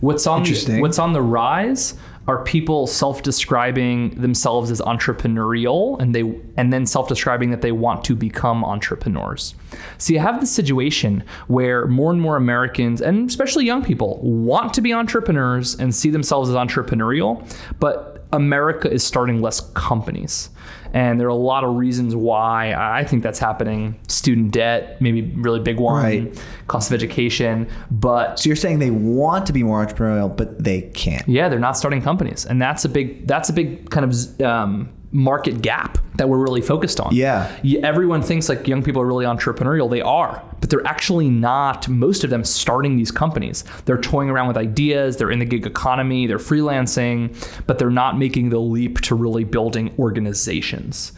[0.00, 1.94] What's on the, what's on the rise
[2.28, 6.22] are people self-describing themselves as entrepreneurial and they
[6.56, 9.54] and then self-describing that they want to become entrepreneurs.
[9.98, 14.74] So you have the situation where more and more Americans and especially young people want
[14.74, 17.46] to be entrepreneurs and see themselves as entrepreneurial,
[17.78, 20.50] but America is starting less companies.
[20.96, 23.96] And there are a lot of reasons why I think that's happening.
[24.08, 26.42] Student debt, maybe really big one, Right.
[26.68, 30.80] cost of education, but So you're saying they want to be more entrepreneurial, but they
[30.94, 31.28] can't.
[31.28, 34.88] yeah, they're not starting companies, and that's a big that's a big kind of um,
[35.16, 37.14] market gap that we're really focused on.
[37.14, 37.50] Yeah.
[37.82, 39.90] Everyone thinks like young people are really entrepreneurial.
[39.90, 41.88] They are, but they're actually not.
[41.88, 43.64] Most of them starting these companies.
[43.84, 45.16] They're toying around with ideas.
[45.16, 46.26] They're in the gig economy.
[46.26, 47.34] They're freelancing,
[47.66, 51.12] but they're not making the leap to really building organizations.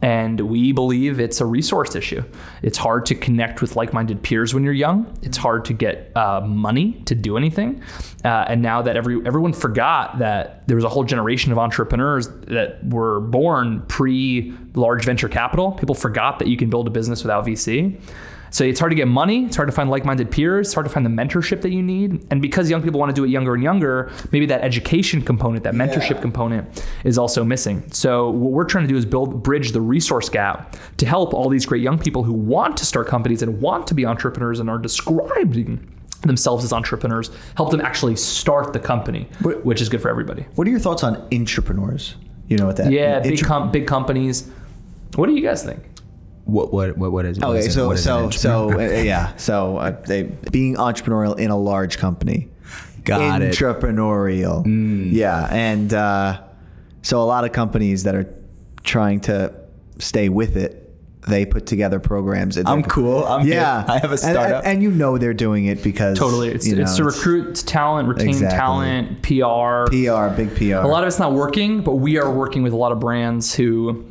[0.00, 2.22] And we believe it's a resource issue.
[2.62, 5.12] It's hard to connect with like minded peers when you're young.
[5.22, 7.82] It's hard to get uh, money to do anything.
[8.24, 12.28] Uh, and now that every, everyone forgot that there was a whole generation of entrepreneurs
[12.46, 17.24] that were born pre large venture capital, people forgot that you can build a business
[17.24, 18.00] without VC.
[18.50, 19.44] So it's hard to get money.
[19.46, 20.68] It's hard to find like-minded peers.
[20.68, 22.26] It's hard to find the mentorship that you need.
[22.30, 25.64] And because young people want to do it younger and younger, maybe that education component,
[25.64, 27.82] that mentorship component, is also missing.
[27.92, 31.48] So what we're trying to do is build bridge the resource gap to help all
[31.48, 34.70] these great young people who want to start companies and want to be entrepreneurs and
[34.70, 35.86] are describing
[36.22, 40.46] themselves as entrepreneurs, help them actually start the company, What- which is good for everybody.
[40.56, 42.16] What are your thoughts on entrepreneurs?
[42.48, 42.90] You know what that?
[42.90, 44.48] Yeah, big com- big companies.
[45.14, 45.80] What do you guys think?
[46.48, 47.44] What what what what is it?
[47.44, 51.50] What Okay, is so is so so uh, yeah, so uh, they being entrepreneurial in
[51.50, 52.48] a large company.
[53.04, 53.52] Got it.
[53.52, 53.52] Mm.
[53.52, 55.12] Entrepreneurial.
[55.12, 56.40] Yeah, and uh,
[57.02, 58.34] so a lot of companies that are
[58.82, 59.54] trying to
[59.98, 60.90] stay with it,
[61.26, 62.56] they put together programs.
[62.56, 63.24] and I'm cool.
[63.26, 63.90] I'm yeah, hip.
[63.90, 64.64] I have a And- startup.
[64.64, 66.48] and, and you know they're doing it because Totally.
[66.48, 68.56] It's, you know, it's to recruit talent, retain Exactly.
[68.58, 69.90] talent, PR.
[69.90, 70.76] PR, big PR.
[70.86, 73.54] A lot of it's not working, but we are working with a lot of brands
[73.54, 74.06] who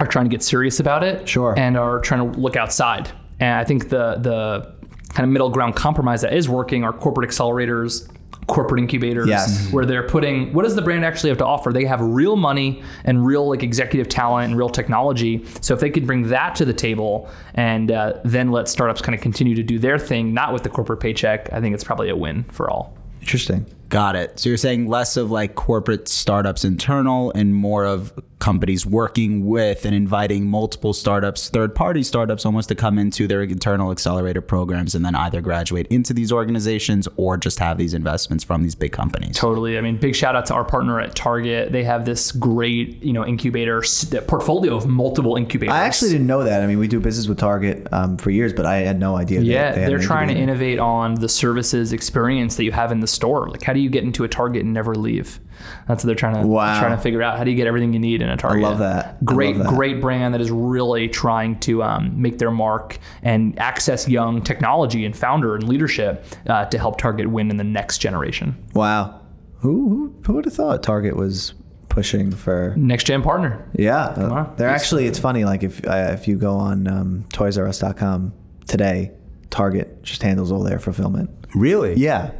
[0.00, 1.28] are trying to get serious about it.
[1.28, 1.54] Sure.
[1.56, 3.10] And are trying to look outside.
[3.38, 4.74] And I think the the
[5.14, 8.08] kind of middle ground compromise that is working are corporate accelerators,
[8.46, 9.70] corporate incubators, Yes.
[9.72, 11.72] where they're putting what does the brand actually have to offer?
[11.72, 15.44] They have real money and real like executive talent and real technology.
[15.60, 19.14] So if they could bring that to the table and uh, then let startups kind
[19.14, 22.08] of continue to do their thing, not with the corporate paycheck, I think it's probably
[22.08, 22.94] a win for all.
[23.20, 23.66] Interesting.
[23.88, 24.38] Got it.
[24.38, 29.84] So you're saying less of like corporate startups internal and more of companies working with
[29.84, 34.94] and inviting multiple startups, third party startups almost to come into their internal accelerator programs
[34.94, 38.92] and then either graduate into these organizations or just have these investments from these big
[38.92, 39.36] companies.
[39.36, 39.78] Totally.
[39.78, 41.70] I mean, big shout out to our partner at Target.
[41.70, 43.82] They have this great, you know, incubator
[44.26, 45.74] portfolio of multiple incubators.
[45.74, 46.62] I actually didn't know that.
[46.62, 49.40] I mean, we do business with Target um, for years, but I had no idea.
[49.40, 53.00] yeah, they, they they're trying to innovate on the services experience that you have in
[53.00, 53.48] the store.
[53.48, 55.40] Like, how do you get into a Target and never leave?
[55.88, 56.78] That's what they're trying to Wow.
[56.80, 57.38] trying to figure out.
[57.38, 58.62] How do you get everything you need in a Target?
[58.62, 59.18] love that.
[59.20, 59.74] I Great, love that.
[59.74, 65.04] great brand that is really trying to um, make their mark and access young technology
[65.04, 68.56] and founder and leadership uh, to help Target win in the next generation.
[68.74, 69.20] Wow.
[69.58, 71.52] Who, who who would have thought Target was
[71.90, 72.72] pushing for?
[72.78, 73.68] Next gen partner.
[73.74, 74.54] Yeah, uh, on.
[74.56, 75.06] they're actually.
[75.06, 75.44] It's funny.
[75.44, 78.32] Like if uh, if you go on um, ToysRUs.com
[78.66, 79.12] today,
[79.50, 81.30] Target just handles all their fulfillment.
[81.54, 81.94] Really?
[81.96, 82.30] Yeah.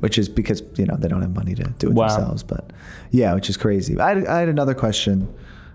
[0.00, 2.08] Which is because you know they don't have money to do it Wow.
[2.08, 2.42] themselves.
[2.42, 2.72] But
[3.10, 3.98] yeah, which is crazy.
[4.00, 5.28] I had, I had another question.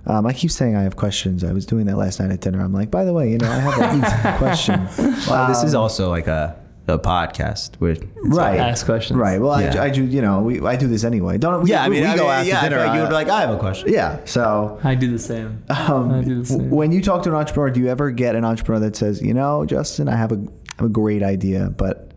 [0.06, 1.44] Um, I keep saying I have questions.
[1.44, 2.60] I was doing that last night at dinner.
[2.62, 4.88] I'm like, by the way, you know, I have a question.
[5.30, 8.60] Well, this is also like a, a podcast with Right.
[8.60, 9.18] Ask questions.
[9.18, 9.40] Right.
[9.40, 9.80] Well, Yeah.
[9.82, 10.04] I, I do.
[10.04, 11.38] You know, we, I do this anyway.
[11.38, 11.66] Don't.
[11.68, 12.78] Yeah, I we, mean, we I go mean, after yeah, dinner.
[12.80, 13.94] like you uh, would be like, I have a question.
[13.94, 14.20] yeah.
[14.26, 15.64] So I do the same.
[15.70, 16.58] Um, I do the same.
[16.58, 19.22] w- when you talk to an entrepreneur, do you ever get an entrepreneur that says,
[19.22, 22.12] you know, Justin, I have a, I have a great idea, but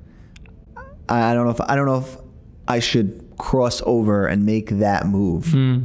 [1.09, 2.17] I don't know if I don't know if
[2.67, 5.47] I should cross over and make that move.
[5.53, 5.85] Hmm.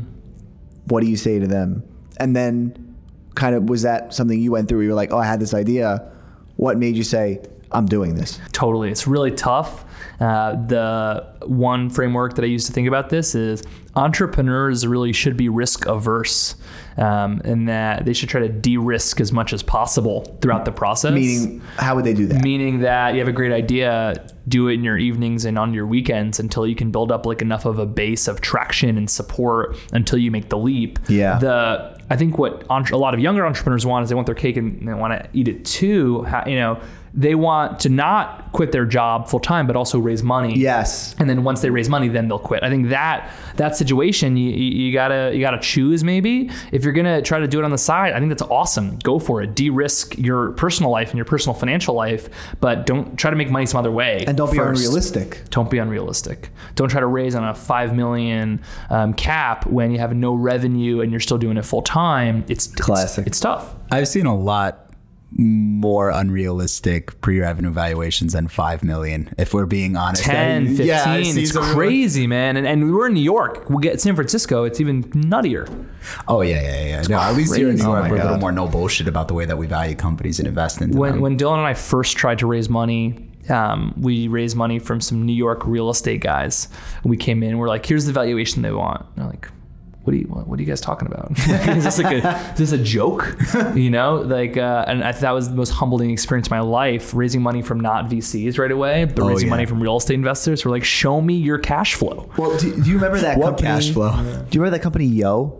[0.85, 1.83] What do you say to them?
[2.17, 2.95] And then,
[3.35, 4.79] kind of, was that something you went through?
[4.79, 6.11] Where you were like, oh, I had this idea.
[6.57, 8.39] What made you say, I'm doing this?
[8.51, 8.91] Totally.
[8.91, 9.85] It's really tough
[10.21, 13.63] Uh, the one framework that I use to think about this is
[13.95, 16.55] entrepreneurs really should be risk averse,
[16.97, 21.13] um, and that they should try to de-risk as much as possible throughout the process.
[21.13, 22.43] Meaning, how would they do that?
[22.43, 25.87] meaning that you have a great idea, do it in your evenings and on your
[25.87, 29.75] weekends until you can build up like enough of a base of traction and support
[29.91, 30.99] until you make the leap.
[31.09, 31.39] Yeah.
[31.39, 34.35] The I think what entre- a lot of younger entrepreneurs want is they want their
[34.35, 36.27] cake and they want to eat it too.
[36.45, 36.81] You know,
[37.13, 40.57] they want to not quit their job full time, but also raise money.
[40.57, 41.13] yes.
[41.19, 42.63] And then once they raise money, then they'll quit.
[42.63, 46.49] I think that that situation, you, you, you gotta you gotta choose maybe.
[46.71, 48.97] If you're gonna try to do it on the side, I think that's awesome.
[48.99, 49.55] Go for it.
[49.55, 53.65] De-risk your personal life and your personal financial life, but don't try to make money
[53.65, 54.23] some other way.
[54.25, 55.41] And don't be unrealistic.
[55.49, 56.49] Don't be unrealistic.
[56.75, 61.01] Don't try to raise on a five million um, cap when you have no revenue
[61.01, 62.45] and you're still doing it full time.
[62.47, 63.27] It's it's- Classic.
[63.27, 63.75] It's, tough.
[63.91, 64.90] I've seen a lot
[65.33, 71.57] more unrealistic pre-revenue valuations than 5 million if we're being honest 10 15 yeah, it's
[71.73, 72.57] crazy, man.
[72.57, 73.69] And, and we're in New York.
[73.69, 74.65] We get San Francisco.
[74.65, 75.67] It's even nuttier.
[76.27, 77.83] oh yeah yeah yeah no at least here in New.
[77.83, 80.39] York Oh, we're a little more no bullshit about the way that we value companies
[80.39, 83.93] and invest into when them when Dylan and I first tried to raise money, um,
[83.97, 86.67] we raised money from some New York real estate guys.
[87.03, 89.01] We came in, we're like, here's the valuation they want.
[89.01, 89.49] And they're like,
[90.03, 91.31] what are you what, what are you guys talking about?
[91.77, 93.37] is this like a is this a joke?
[93.75, 97.13] You know, like uh, and I, that was the most humbling experience of my life.
[97.13, 99.51] Raising money from not VCs right away, but Oh, raising yeah.
[99.55, 100.65] money from real estate investors.
[100.65, 102.29] We're like, show me your cash flow.
[102.37, 103.67] Well, do, do you remember that What company?
[103.67, 104.11] cash flow?
[104.11, 105.59] Do you remember that company Yo?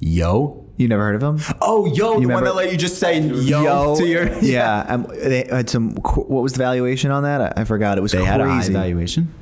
[0.00, 1.38] yo You never heard of them?
[1.60, 4.84] oh yo the one remember- that let you just say yo, to your yeah.
[4.88, 5.90] Um, they had some.
[5.96, 7.40] What was the valuation on that?
[7.58, 7.98] I, I forgot.
[7.98, 8.30] It was they crazy.
[8.30, 9.32] had a high valuation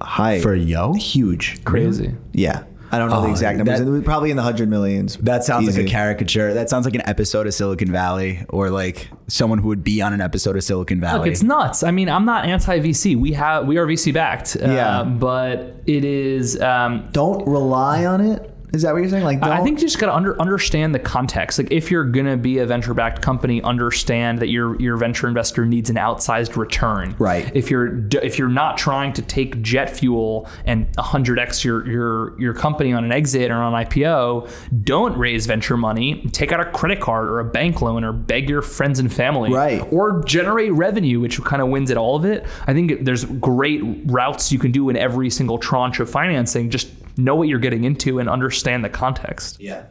[0.00, 0.40] High.
[0.40, 1.62] for yo huge.
[1.64, 2.14] Crazy.
[2.32, 2.64] Yeah.
[2.92, 3.80] I don't know the Oh, exact numbers.
[3.80, 5.16] that- It was probably in the hundred millions.
[5.22, 6.54] That sounds like a caricature.
[6.54, 10.12] That sounds like an episode of Silicon Valley or like someone who would be on
[10.12, 11.18] an episode of Silicon Valley.
[11.18, 11.82] Look, it's nuts.
[11.82, 13.16] I mean, I'm not anti VC.
[13.16, 14.56] We have we are VC backed.
[14.56, 15.02] Uh, Yeah.
[15.02, 16.60] but it is.
[16.60, 18.52] Um, Don't rely on it.
[18.72, 19.24] Is that what you're saying?
[19.24, 21.58] Like, don't, I think you just got to under, understand the context.
[21.58, 25.88] Like, if you're gonna be a venture-backed company, understand that your your venture investor needs
[25.90, 27.14] an outsized return.
[27.18, 27.50] Right.
[27.54, 32.54] If you're if you're not trying to take jet fuel and 100x your your your
[32.54, 34.50] company on an exit or on an IPO,
[34.84, 36.28] don't raise venture money.
[36.32, 39.52] Take out a credit card or a bank loan or beg your friends and family.
[39.52, 39.86] Right.
[39.92, 42.46] Or generate revenue, which kind of wins at all of it.
[42.66, 46.70] I think there's great routes you can do in every single tranche of financing.
[46.70, 49.60] Just know what you're getting into and understand the context.
[49.60, 49.84] yeah.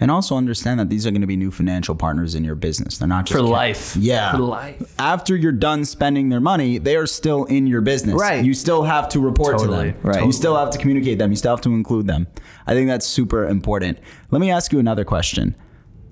[0.00, 2.96] and also understand that these are going to be new financial partners in your business.
[2.96, 3.94] They're not just for ca- life.
[3.96, 4.32] Yeah.
[4.32, 4.94] For life.
[4.98, 8.14] After you're done spending their money, they are still in your business.
[8.18, 8.42] Right.
[8.42, 9.92] You still have to report Totally.
[9.92, 10.02] to them.
[10.02, 10.24] Right.
[10.24, 11.30] You still have to communicate them.
[11.30, 12.26] You still have to include them.
[12.66, 13.98] I think that's super important.
[14.30, 15.54] Let me ask you another question.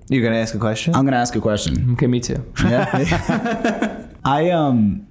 [0.09, 0.93] You're gonna ask a question.
[0.93, 1.93] I'm going to ask a question.
[1.93, 2.45] Okay, me too.
[2.63, 4.05] Yeah.
[4.23, 5.07] I um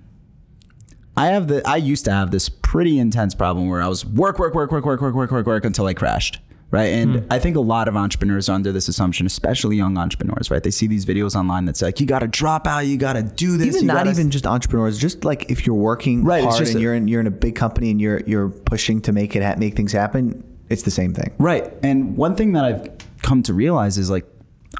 [1.17, 4.41] I have the I used to have this pretty intense problem where I was work
[4.41, 6.41] work work work work work work work work until I crashed.
[6.73, 6.87] Right.
[6.87, 7.27] And hmm.
[7.31, 10.61] I think a lot of entrepreneurs are under this assumption, especially young entrepreneurs, right?
[10.61, 13.23] They see these videos online that's like, you got to drop out, you got to
[13.23, 13.77] do this.
[13.77, 16.81] even not gotta- even just entrepreneurs, just like if you're working Right, hard and a-
[16.81, 19.55] you're in you're in a big company and you're you're pushing to make it ha-
[19.57, 21.33] make things happen, it's the same thing.
[21.39, 21.73] Right.
[21.85, 22.89] And one thing that I've
[23.23, 24.27] come to realize is like,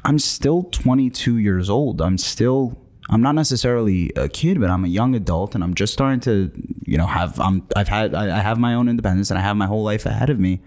[0.03, 2.01] I'm still 22 years old.
[2.01, 2.77] I'm still,
[3.09, 6.51] I'm not necessarily a kid, but I'm a young adult and I'm just starting to,
[6.85, 9.67] you know, have, I'm, I've had, I have my own independence and I have my
[9.67, 10.61] whole life ahead of me.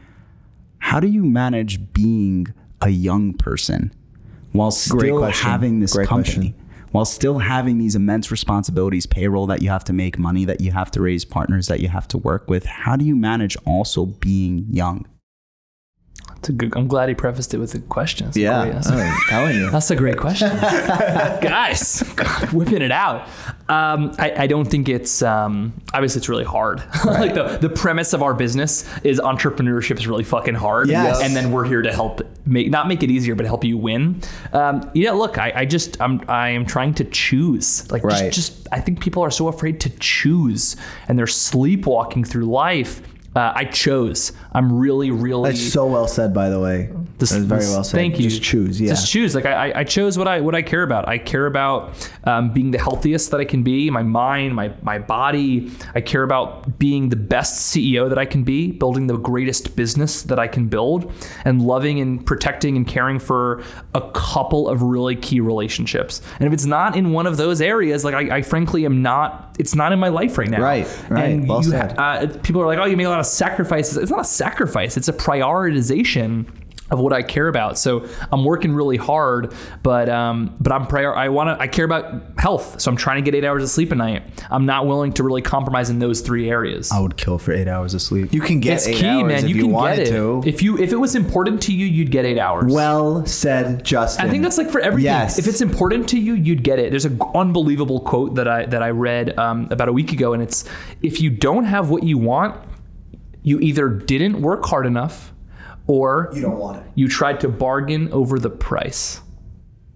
[0.78, 2.47] How do you manage being
[2.80, 3.93] a young person
[4.53, 6.53] while still having this Great company?
[6.53, 6.64] question.
[6.93, 10.72] While still having these immense responsibilities, payroll that you have to make, money that you
[10.72, 14.07] have to raise, partners that you have to work with, how do you manage also
[14.07, 15.07] being young?
[16.41, 18.26] It's a good, I'm glad he prefaced it with a question.
[18.26, 18.72] That's great.
[18.72, 19.70] That's, I'm telling you.
[19.70, 20.49] that's a great question,
[21.41, 22.03] guys.
[22.16, 23.28] God, whipping it out.
[23.68, 26.78] Um, I, I don't think it's um, obviously it's really hard.
[27.05, 30.89] like the the premise of our business is entrepreneurship is really fucking hard.
[30.89, 31.20] Yes.
[31.20, 34.20] and then we're here to help make not make it easier, but help you win.
[34.53, 37.91] Um, yeah, look, I, I just I'm I am trying to choose.
[37.91, 38.32] Like Right.
[38.32, 40.76] just, just I think people are so afraid to choose,
[41.09, 43.03] and they're sleepwalking through life.
[43.37, 44.33] Uh, I chose.
[44.53, 45.51] I'm really, really.
[45.51, 46.91] That's so well said, by the way.
[47.18, 47.97] This- That's very well said.
[47.99, 48.31] Thank you.
[48.31, 48.81] Just choose.
[48.81, 48.89] Yeah.
[48.91, 49.35] Just choose.
[49.35, 51.07] Like I, I- chose what I what I care about.
[51.09, 53.91] I care about um, being the healthiest that I can be.
[53.91, 55.70] My mind, my my body.
[55.95, 60.22] I care about being the best CEO that I can be, building the greatest business
[60.24, 61.12] that I can build,
[61.45, 63.62] and loving and protecting and caring for
[63.95, 66.22] a couple of really key relationships.
[66.41, 69.57] And if it's not in one of those areas, like I, I frankly am not.
[69.59, 70.61] It's not in my life right now.
[70.62, 71.24] Right, right.
[71.31, 71.95] And Well you said.
[71.99, 73.97] uh, people are like, oh, you made a lot of sacrifices.
[73.97, 74.97] It's not a sacrifice.
[74.97, 76.47] It's a prioritization
[76.91, 77.77] of what I care about.
[77.79, 79.53] So I'm working really hard,
[79.83, 81.14] but um, but I'm prior.
[81.14, 81.62] I want to.
[81.62, 84.23] I care about health, so I'm trying to get eight hours of sleep a night.
[84.51, 86.91] I'm not willing to really compromise in those three areas.
[86.91, 88.33] I would kill for eight hours of sleep.
[88.33, 89.45] You can get it's eight key, hours man.
[89.45, 90.11] if You, you, can wanted get it.
[90.12, 90.43] to.
[90.47, 92.73] If you if it was important to you, you'd get eight hours.
[92.73, 94.27] well said, Justin.
[94.27, 95.05] I think that's like for everything.
[95.12, 95.39] Yes.
[95.39, 96.89] If it's important to you, you'd get it.
[96.89, 100.43] There's an unbelievable quote that I that I read um, about a week ago, and
[100.43, 100.64] it's
[101.03, 102.57] if you don't have what you want,
[103.43, 105.32] you either didn't work hard enough,
[105.86, 106.84] or you don't want it.
[106.95, 109.20] you tried to bargain over the price.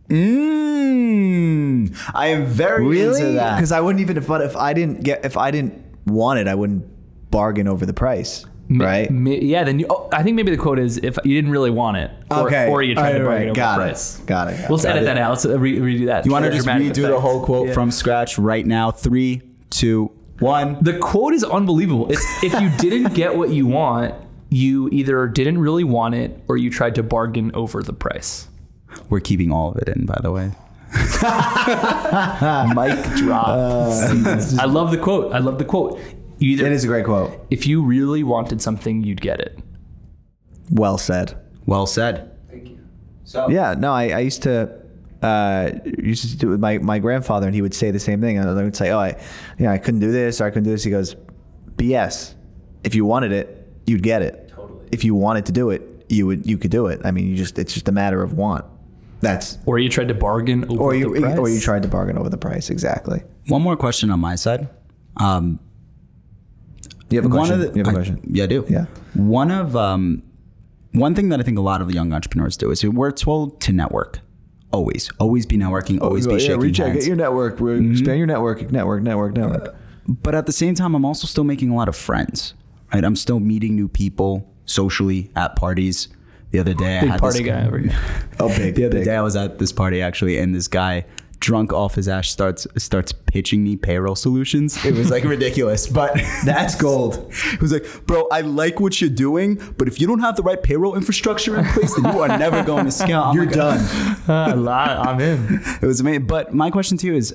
[0.09, 3.20] Mm, I am very Really?
[3.20, 3.57] into that.
[3.57, 6.49] Because I wouldn't even if but if I didn't get if I didn't want it,
[6.49, 6.84] I wouldn't
[7.30, 8.45] bargain over the price.
[8.70, 9.11] Right?
[9.11, 9.86] Ma- yeah, then you.
[9.90, 12.68] Oh, I think maybe the quote is if you didn't really want it, or, okay.
[12.70, 13.86] or you tried to bargain right, over got the it.
[13.88, 14.16] price.
[14.20, 14.61] Got it.
[14.62, 14.88] Got Let's it.
[14.88, 15.30] edit that out.
[15.30, 16.24] Let's uh, re- redo that.
[16.24, 17.74] you want to just dramatic redo the whole quote Yeah.
[17.74, 18.90] from scratch right now?
[18.90, 20.11] Three, two,
[20.43, 20.76] one.
[20.82, 22.11] The quote is unbelievable.
[22.12, 24.14] It's if you didn't get what you want,
[24.51, 28.49] you either didn't really want it or you tried to bargain over the price.
[29.09, 30.53] We're keeping all of it in, by the way.
[32.74, 33.49] Mic drop.
[33.49, 35.32] Uh, I love the quote.
[35.32, 35.99] I love the quote.
[36.38, 37.47] Either It is a great quote.
[37.51, 39.59] if you really wanted something, you'd get it.
[40.70, 41.34] Well said.
[41.64, 42.30] Well said.
[42.51, 42.78] Thank you.
[43.24, 44.82] So yeah, no, I, I used to
[45.23, 48.20] uh, used to do it with my, my grandfather, and he would say the same
[48.20, 48.39] thing.
[48.39, 49.09] And I would say, "Oh, I,
[49.59, 51.14] you know, I couldn't do this, or I couldn't do this." He goes,
[51.77, 52.35] "BS.
[52.85, 54.49] If you wanted it, you'd get it.
[54.49, 54.87] Totally.
[54.91, 57.01] If you wanted to do it, you would you could do it.
[57.05, 58.64] I mean, you just it's just a matter of want.
[59.20, 61.39] That's Or you tried to bargain over or the you price.
[61.39, 62.70] or you tried to bargain over the price.
[62.70, 63.23] Exactly.
[63.47, 64.68] One more question on my side.
[65.18, 65.61] Um,
[67.09, 67.61] You have a one question.
[67.62, 68.20] of the, you have a I- question.
[68.29, 68.66] yeah, I do.
[68.68, 68.87] Yeah.
[69.14, 70.23] One of um,
[70.93, 73.61] one thing that I think a lot of the young entrepreneurs do is we're told
[73.61, 74.18] to network.
[74.73, 76.01] Always, always be networking.
[76.01, 76.79] Always be shaking hands.
[76.79, 77.07] Mm-hmm.
[77.07, 77.55] your network.
[77.55, 78.70] Expand your network.
[78.70, 79.03] Network.
[79.03, 79.35] Network.
[79.35, 79.77] Network.
[80.09, 82.55] but at the same time, I'm also still making a lot of friends.
[82.93, 86.09] Right, I'm still meeting new people socially at parties.
[86.51, 87.97] The other day, I big had party this, guy.
[88.41, 88.75] Oh, big.
[88.75, 89.05] The other big.
[89.07, 91.07] day, I was at this party actually, and this guy,
[91.43, 94.82] drunk off his ass, starts starts pitching me payroll solutions.
[94.84, 96.14] It was like ridiculous, but
[96.45, 97.32] That's gold.
[97.34, 100.43] He was like, "Bro, I like what you're doing, but if you don't have the
[100.43, 103.55] right payroll infrastructure in place, then you are never going to scale." I'm You're like,
[103.55, 104.18] done.
[104.32, 105.61] Uh, I'm in.
[105.82, 106.26] It was amazing.
[106.26, 107.34] But my question to you is,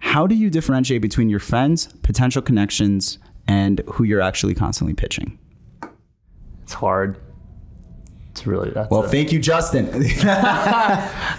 [0.00, 3.18] how do you differentiate between your friends, potential connections,
[3.48, 5.38] and who you're actually constantly pitching?
[6.62, 7.16] It's hard.
[8.42, 9.86] It's really that's Well, a- thank you, Justin.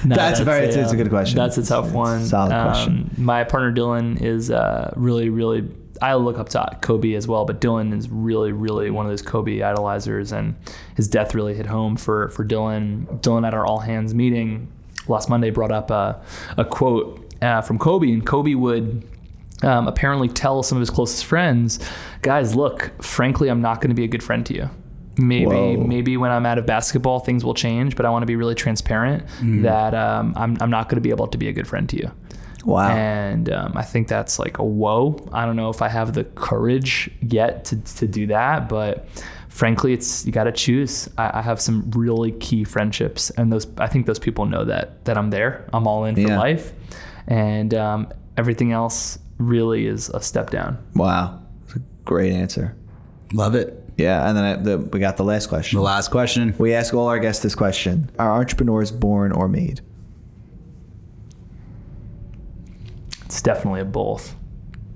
[0.06, 1.38] No, That's a very- it's a good question.
[1.38, 2.24] That's a tough one.
[2.26, 3.12] Solid Um, question.
[3.18, 5.70] My partner Dylan is uh, really, really.
[6.02, 9.22] I look up to Kobe as well, but Dylan is really, really one of those
[9.22, 10.56] Kobe idolizers, and
[10.96, 13.06] his death really hit home for for Dylan.
[13.22, 14.68] Dylan at our all hands meeting
[15.08, 16.22] last Monday brought up a,
[16.58, 19.06] a quote uh, from Kobe, and Kobe would
[19.62, 21.80] um, apparently tell some of his closest friends,
[22.22, 24.70] guys, look, frankly, I'm not going to be a good friend to you.
[25.18, 25.78] Maybe, Whoa.
[25.78, 28.56] maybe when I'm out of basketball, things will change, but I want to be really
[28.56, 29.24] transparent
[29.62, 31.98] that um, I'm, I'm not going to be able to be a good friend to
[31.98, 32.12] you.
[32.66, 32.90] Wow.
[32.96, 35.18] And um, I think that's like a whoa.
[35.34, 39.06] I don't know if I have the courage yet to, to do that, but
[39.50, 41.10] frankly, it's you got to choose.
[41.18, 45.04] I, I have some really key friendships, and those I think those people know that
[45.06, 45.68] that I'm there.
[45.74, 46.40] I'm all in for Yeah.
[46.40, 46.72] life,
[47.28, 48.08] and um,
[48.38, 50.78] everything else really is a step down.
[50.96, 51.42] Wow.
[51.66, 52.76] That's a great answer.
[53.34, 53.83] Love it.
[53.98, 55.78] Yeah, and then I, the, we got the last question.
[55.78, 56.56] The last question.
[56.58, 59.82] We ask all our guests this question: Are entrepreneurs born or made?
[63.26, 64.36] It's definitely a both.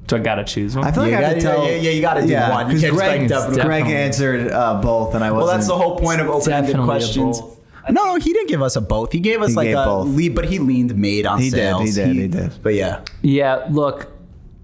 [0.09, 0.85] So I got to choose one.
[0.85, 1.65] I feel like You I gotta- could tell.
[1.65, 2.69] yeah, yeah, you gotta do one.
[2.71, 5.47] You because can't just Greg, like definitely- Greg answered uh, both, and I wasn't.
[5.47, 7.41] Well, that's the whole point of open-ended questions.
[7.89, 9.11] No, no, he didn't give us a both.
[9.13, 10.07] He gave us He like gave a both.
[10.07, 12.51] lead, but he leaned made on He did, he did, he did.
[12.61, 14.11] But yeah, Yeah, look,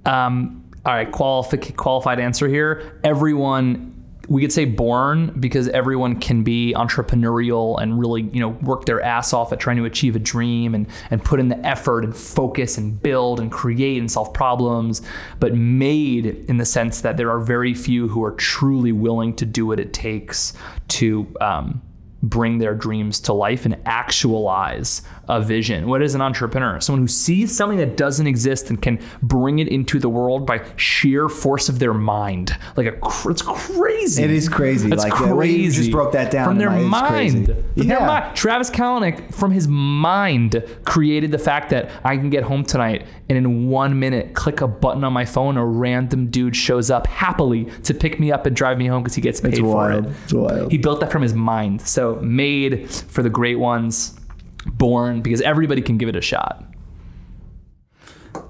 [0.06, 3.00] um, all right, qualifi- qualified answer here.
[3.04, 3.93] Everyone,
[4.30, 9.02] we could say born because everyone can be entrepreneurial and really, you know, work their
[9.02, 12.16] ass off at trying to achieve a dream and, and put in the effort and
[12.16, 15.02] focus and build and create and solve problems.
[15.40, 19.46] But made in the sense that there are very few who are truly willing to
[19.46, 20.54] do what it takes
[20.90, 21.82] to um,
[22.24, 25.88] bring their dreams to life and actualize a vision.
[25.88, 26.80] What is an entrepreneur?
[26.82, 30.62] Someone who sees something that doesn't exist and can bring it into the world by
[30.76, 32.58] sheer force of their mind.
[32.76, 34.22] Like a, cr- it's crazy.
[34.24, 34.92] It is crazy.
[34.92, 35.60] It's Like, crazy.
[35.62, 37.46] you just broke that down from their mind.
[37.48, 37.56] From
[37.88, 38.06] their Yeah.
[38.06, 38.36] mind.
[38.36, 43.38] Travis Kalanick, from his mind, created the fact that I can get home tonight and
[43.38, 47.66] in one minute click a button on my phone, a random dude shows up happily
[47.84, 50.06] to pick me up and drive me home because he gets paid It's for wild.
[50.08, 50.12] it.
[50.26, 50.72] It's wild.
[50.72, 51.82] He built that from his mind.
[51.82, 54.20] So made for the great ones,
[54.66, 56.64] born because everybody can give it a shot.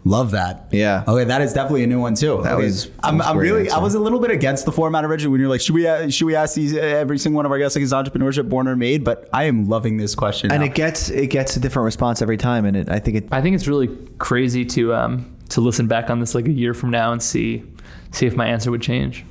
[0.06, 0.68] Love that.
[0.72, 1.04] Yeah.
[1.08, 2.42] Okay, that is definitely a new one too.
[2.44, 3.70] That Okay, was- I'm, was I'm great really.
[3.70, 6.10] I was a little bit against the format originally when you're like, should we uh,
[6.10, 8.68] should we ask these uh, every single one of our guests like is entrepreneurship born
[8.68, 9.04] or made?
[9.06, 10.52] But I am loving this question.
[10.52, 10.66] And now.
[10.68, 13.28] it gets it gets a different response every time, and it, I think it.
[13.32, 13.90] I think it's really
[14.20, 17.64] crazy to um to listen back on this like a year from now and see
[18.12, 19.26] see if my answer would change.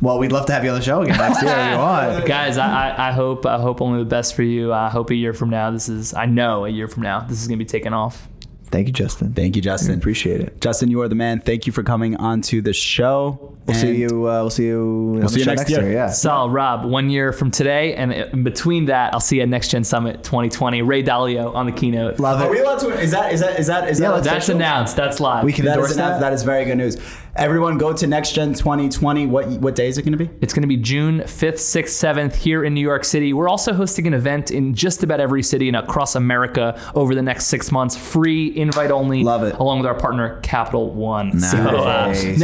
[0.00, 2.26] Well, we'd love to have you on the show again next year if you want.
[2.26, 4.72] Guys, I, I, I hope I hope only the best for you.
[4.72, 7.40] I hope a year from now this is I know a year from now this
[7.40, 8.28] is gonna be taken off.
[8.66, 9.34] Thank you, Justin.
[9.34, 9.98] Thank you, Justin.
[9.98, 10.58] Appreciate it.
[10.62, 11.40] Justin, you are the man.
[11.40, 13.51] Thank you for coming onto the show.
[13.66, 14.08] We'll see you.
[14.28, 15.16] Uh, we'll see you.
[15.18, 15.90] We'll see you next year.
[15.90, 16.08] Yeah.
[16.08, 19.68] Sol, Rob, one year from today, and in between that, I'll see you at Next
[19.68, 20.82] Gen Summit 2020.
[20.82, 22.18] Ray Dalio on the keynote.
[22.18, 22.44] Love it.
[22.46, 22.88] Are we allowed to?
[22.98, 23.32] Is that?
[23.32, 23.58] Is that?
[23.60, 23.88] Is that?
[23.88, 24.96] Is Yeah, that That's announced.
[24.96, 25.44] That's live.
[25.44, 26.20] We can That endorse that.
[26.20, 26.96] that is very good news.
[27.34, 29.26] Everyone, go to Next Gen 2020.
[29.26, 30.28] What what day is it going to be?
[30.42, 33.32] It's going to be June 5th, 6th, 7th here in New York City.
[33.32, 37.22] We're also hosting an event in just about every city and across America over the
[37.22, 37.96] next six months.
[37.96, 39.24] Free, invite only.
[39.24, 39.54] Love it.
[39.54, 41.40] Along with our partner, Capital One.
[41.40, 42.38] So, uh, Nice.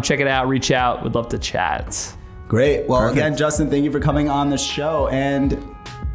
[0.00, 0.02] nextgenhq.com.
[0.02, 0.48] Check it out.
[0.48, 1.02] Reach out.
[1.02, 2.14] Would love to chat.
[2.48, 2.86] Great.
[2.88, 3.18] Well, Perfect.
[3.18, 5.52] again, Justin, thank you for coming on the show, and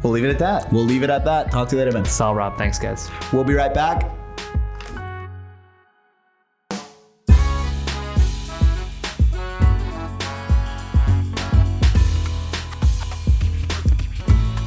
[0.02, 0.72] We'll leave it at that.
[0.72, 1.52] we'll leave it at that.
[1.52, 2.04] Talk to you later, man.
[2.04, 2.58] Sol, Rob.
[2.58, 3.08] Thanks, guys.
[3.32, 4.10] We'll be right back.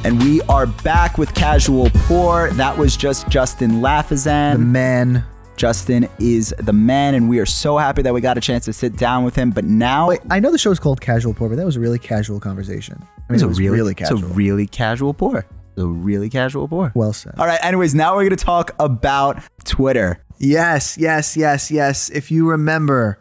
[0.04, 2.50] And we are back with Casual Pour.
[2.52, 4.52] That was just Justin Lafazan.
[4.52, 5.24] The man.
[5.56, 8.72] Justin is the man, and we are so happy that we got a chance to
[8.72, 9.50] sit down with him.
[9.50, 11.80] But now Wait, I know the show is called Casual Pour, but that was a
[11.80, 12.98] really casual conversation.
[13.02, 14.24] I mean, it's it a really, really it's casual.
[14.24, 15.38] a really casual pour.
[15.38, 16.92] It's a really casual pour.
[16.94, 17.34] well said.
[17.38, 17.58] All right.
[17.62, 20.22] Anyways, now we're going to talk about Twitter.
[20.38, 22.10] Yes, yes, yes, yes.
[22.10, 23.18] If you remember,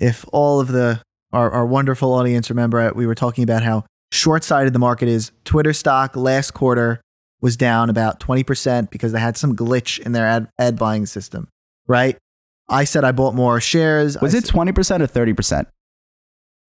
[0.00, 1.00] if all of the
[1.32, 5.30] our, our wonderful audience remember, uh, we were talking about how short-sighted the market is.
[5.44, 7.00] Twitter stock last quarter
[7.40, 11.48] was down about 20% because they had some glitch in their ad, ad buying system,
[11.86, 12.16] right?
[12.68, 14.16] I said I bought more shares.
[14.20, 15.68] Was I it twenty percent or thirty percent?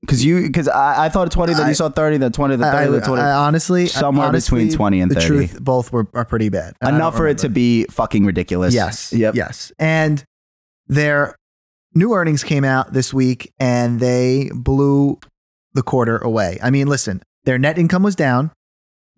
[0.01, 2.67] Because you, because I, I thought twenty, then I- you saw thirty, then twenty, then
[2.73, 3.21] I, thirty, then twenty.
[3.21, 5.27] Honestly, Somewhere honestly, between 20 and the 30.
[5.27, 6.73] truth, both were are pretty bad.
[6.81, 8.73] Enough for it to be fucking ridiculous.
[8.73, 9.13] Yes.
[9.13, 9.35] Yep.
[9.35, 9.71] Yes.
[9.77, 10.23] And
[10.87, 11.35] their
[11.93, 15.19] new earnings came out this week and they blew
[15.73, 16.57] the quarter away.
[16.63, 18.51] I mean, listen, their net income was down.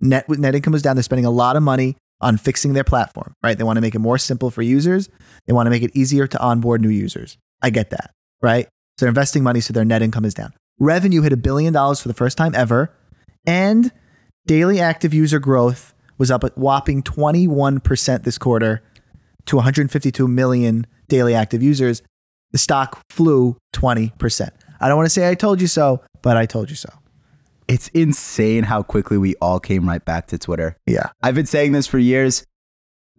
[0.01, 0.97] Net net income was down.
[0.97, 3.57] They're spending a lot of money on fixing their platform, right?
[3.57, 5.09] They want to make it more simple for users.
[5.45, 7.37] They want to make it easier to onboard new users.
[7.61, 8.11] I get that,
[8.41, 8.65] right?
[8.97, 10.53] So they're investing money so their net income is down.
[10.79, 12.91] Revenue hit a billion dollars for the first time ever,
[13.45, 13.91] and
[14.47, 18.81] daily active user growth was up a whopping 21% this quarter
[19.45, 22.01] to 152 million daily active users.
[22.51, 24.49] The stock flew 20%.
[24.79, 26.89] I don't want to say I told you so, but I told you so.
[27.67, 30.77] It's insane how quickly we all came right back to Twitter.
[30.85, 31.09] Yeah.
[31.21, 32.45] I've been saying this for years.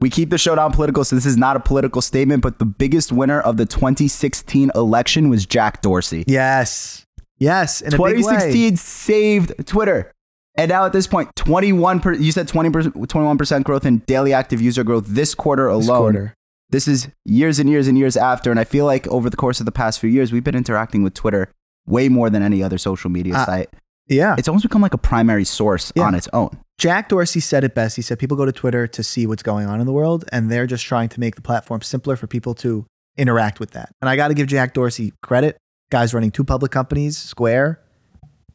[0.00, 2.64] We keep the show down political, so this is not a political statement, but the
[2.64, 6.24] biggest winner of the 2016 election was Jack Dorsey.
[6.26, 7.06] Yes.
[7.38, 7.80] Yes.
[7.80, 8.12] In a big way.
[8.16, 10.10] 2016 saved Twitter.
[10.56, 14.60] And now at this point, 21 per, you said 20 21% growth in daily active
[14.60, 15.80] user growth this quarter alone.
[15.80, 16.34] This quarter.
[16.70, 18.50] This is years and years and years after.
[18.50, 21.02] And I feel like over the course of the past few years, we've been interacting
[21.02, 21.50] with Twitter
[21.86, 23.68] way more than any other social media Uh, site.
[24.08, 24.34] Yeah.
[24.38, 26.04] It's almost become like a primary source Yeah.
[26.04, 26.58] on its own.
[26.78, 27.96] Jack Dorsey said it best.
[27.96, 30.50] He said people go to Twitter to see what's going on in the world, and
[30.50, 32.84] they're just trying to make the platform simpler for people to
[33.16, 33.92] interact with that.
[34.02, 35.56] And I got to give Jack Dorsey credit.
[35.90, 37.80] Guys running two public companies, Square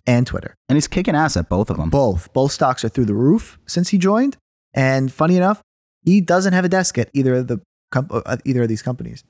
[0.05, 0.55] and Twitter.
[0.67, 1.89] And he's kicking ass at both of them.
[1.89, 2.33] Both.
[2.33, 4.35] Both stocks are through the roof since he joined.
[4.73, 5.61] And funny enough,
[6.03, 9.23] he doesn't have a desk at either of the com- uh, either of these companies.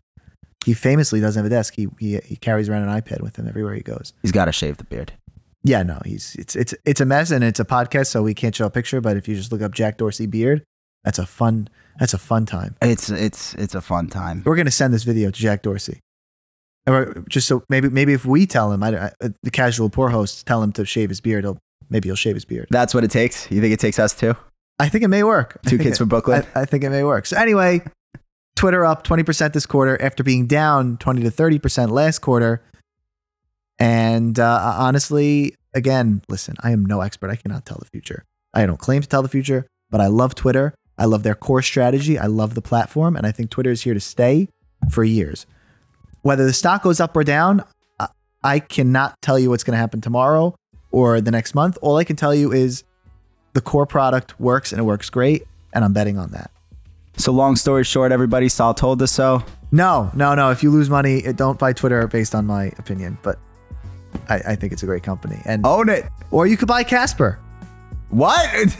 [0.65, 1.73] He famously doesn't have a desk.
[1.75, 4.13] He, he he carries around an iPad with him everywhere he goes.
[4.21, 5.13] He's got to shave the beard.
[5.63, 8.55] Yeah, no, he's it's it's it's a mess and it's a podcast, so we can't
[8.55, 9.01] show a picture.
[9.01, 10.63] But if you just look up Jack Dorsey beard,
[11.03, 11.67] that's a fun
[11.99, 12.75] that's a fun time.
[12.81, 14.43] It's it's it's a fun time.
[14.45, 15.99] We're gonna send this video to Jack Dorsey,
[16.85, 19.89] and we're, just so maybe maybe if we tell him, I, I, uh, the casual
[19.89, 21.57] pour hosts tell him to shave his beard, he'll
[21.89, 22.67] maybe he'll shave his beard.
[22.69, 23.51] That's what it takes.
[23.51, 24.35] You think it takes us too?
[24.79, 25.59] I think it may work.
[25.65, 26.45] Two kids it- from Brooklyn.
[26.55, 27.25] I, I think it may work.
[27.25, 27.81] So anyway,
[28.55, 32.63] Twitter up 20% this quarter after being down 20 to 30% last quarter.
[33.79, 37.29] And uh, honestly, again, listen, I am no expert.
[37.29, 38.25] I cannot tell the future.
[38.53, 40.73] I don't claim to tell the future, but I love Twitter.
[40.97, 42.19] I love their core strategy.
[42.19, 43.15] I love the platform.
[43.15, 44.49] And I think Twitter is here to stay
[44.91, 45.45] for years.
[46.23, 47.63] Whether the stock goes up or down,
[48.43, 50.55] I- cannot tell you what's going to happen tomorrow
[50.91, 51.77] or the next month.
[51.81, 52.83] All I can tell you is
[53.53, 55.45] the core product works and it works great.
[55.73, 56.51] And I'm betting on that.
[57.17, 59.43] So long story short, everybody, Sol told us so.
[59.71, 60.51] No, no, no.
[60.51, 63.17] If you lose money, don't buy Twitter based on my opinion.
[63.21, 63.37] But
[64.27, 65.41] I, I think it's a great company.
[65.45, 66.05] And Own it.
[66.31, 67.39] or you could buy Casper.
[68.09, 68.49] What?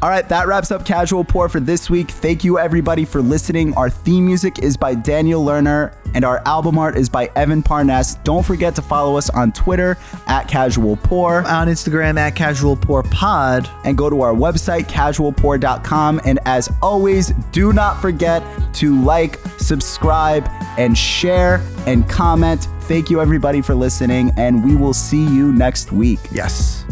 [0.00, 2.12] All right, that wraps up Casual Pour for this week.
[2.12, 3.74] Thank you, everybody, for listening.
[3.74, 8.14] Our theme music is by Daniel Lerner, and our album art is by Evan Parness.
[8.22, 13.02] Don't forget to follow us on Twitter at Casual Pour On Instagram at Casual Pour
[13.02, 13.68] Pod.
[13.84, 16.20] and go to our website, casualpour.com.
[16.24, 18.44] And as always, do not forget
[18.74, 22.68] to like, subscribe, and share and comment.
[22.82, 26.20] Thank you, everybody, for listening, and we will see you next week.
[26.30, 26.84] Yes.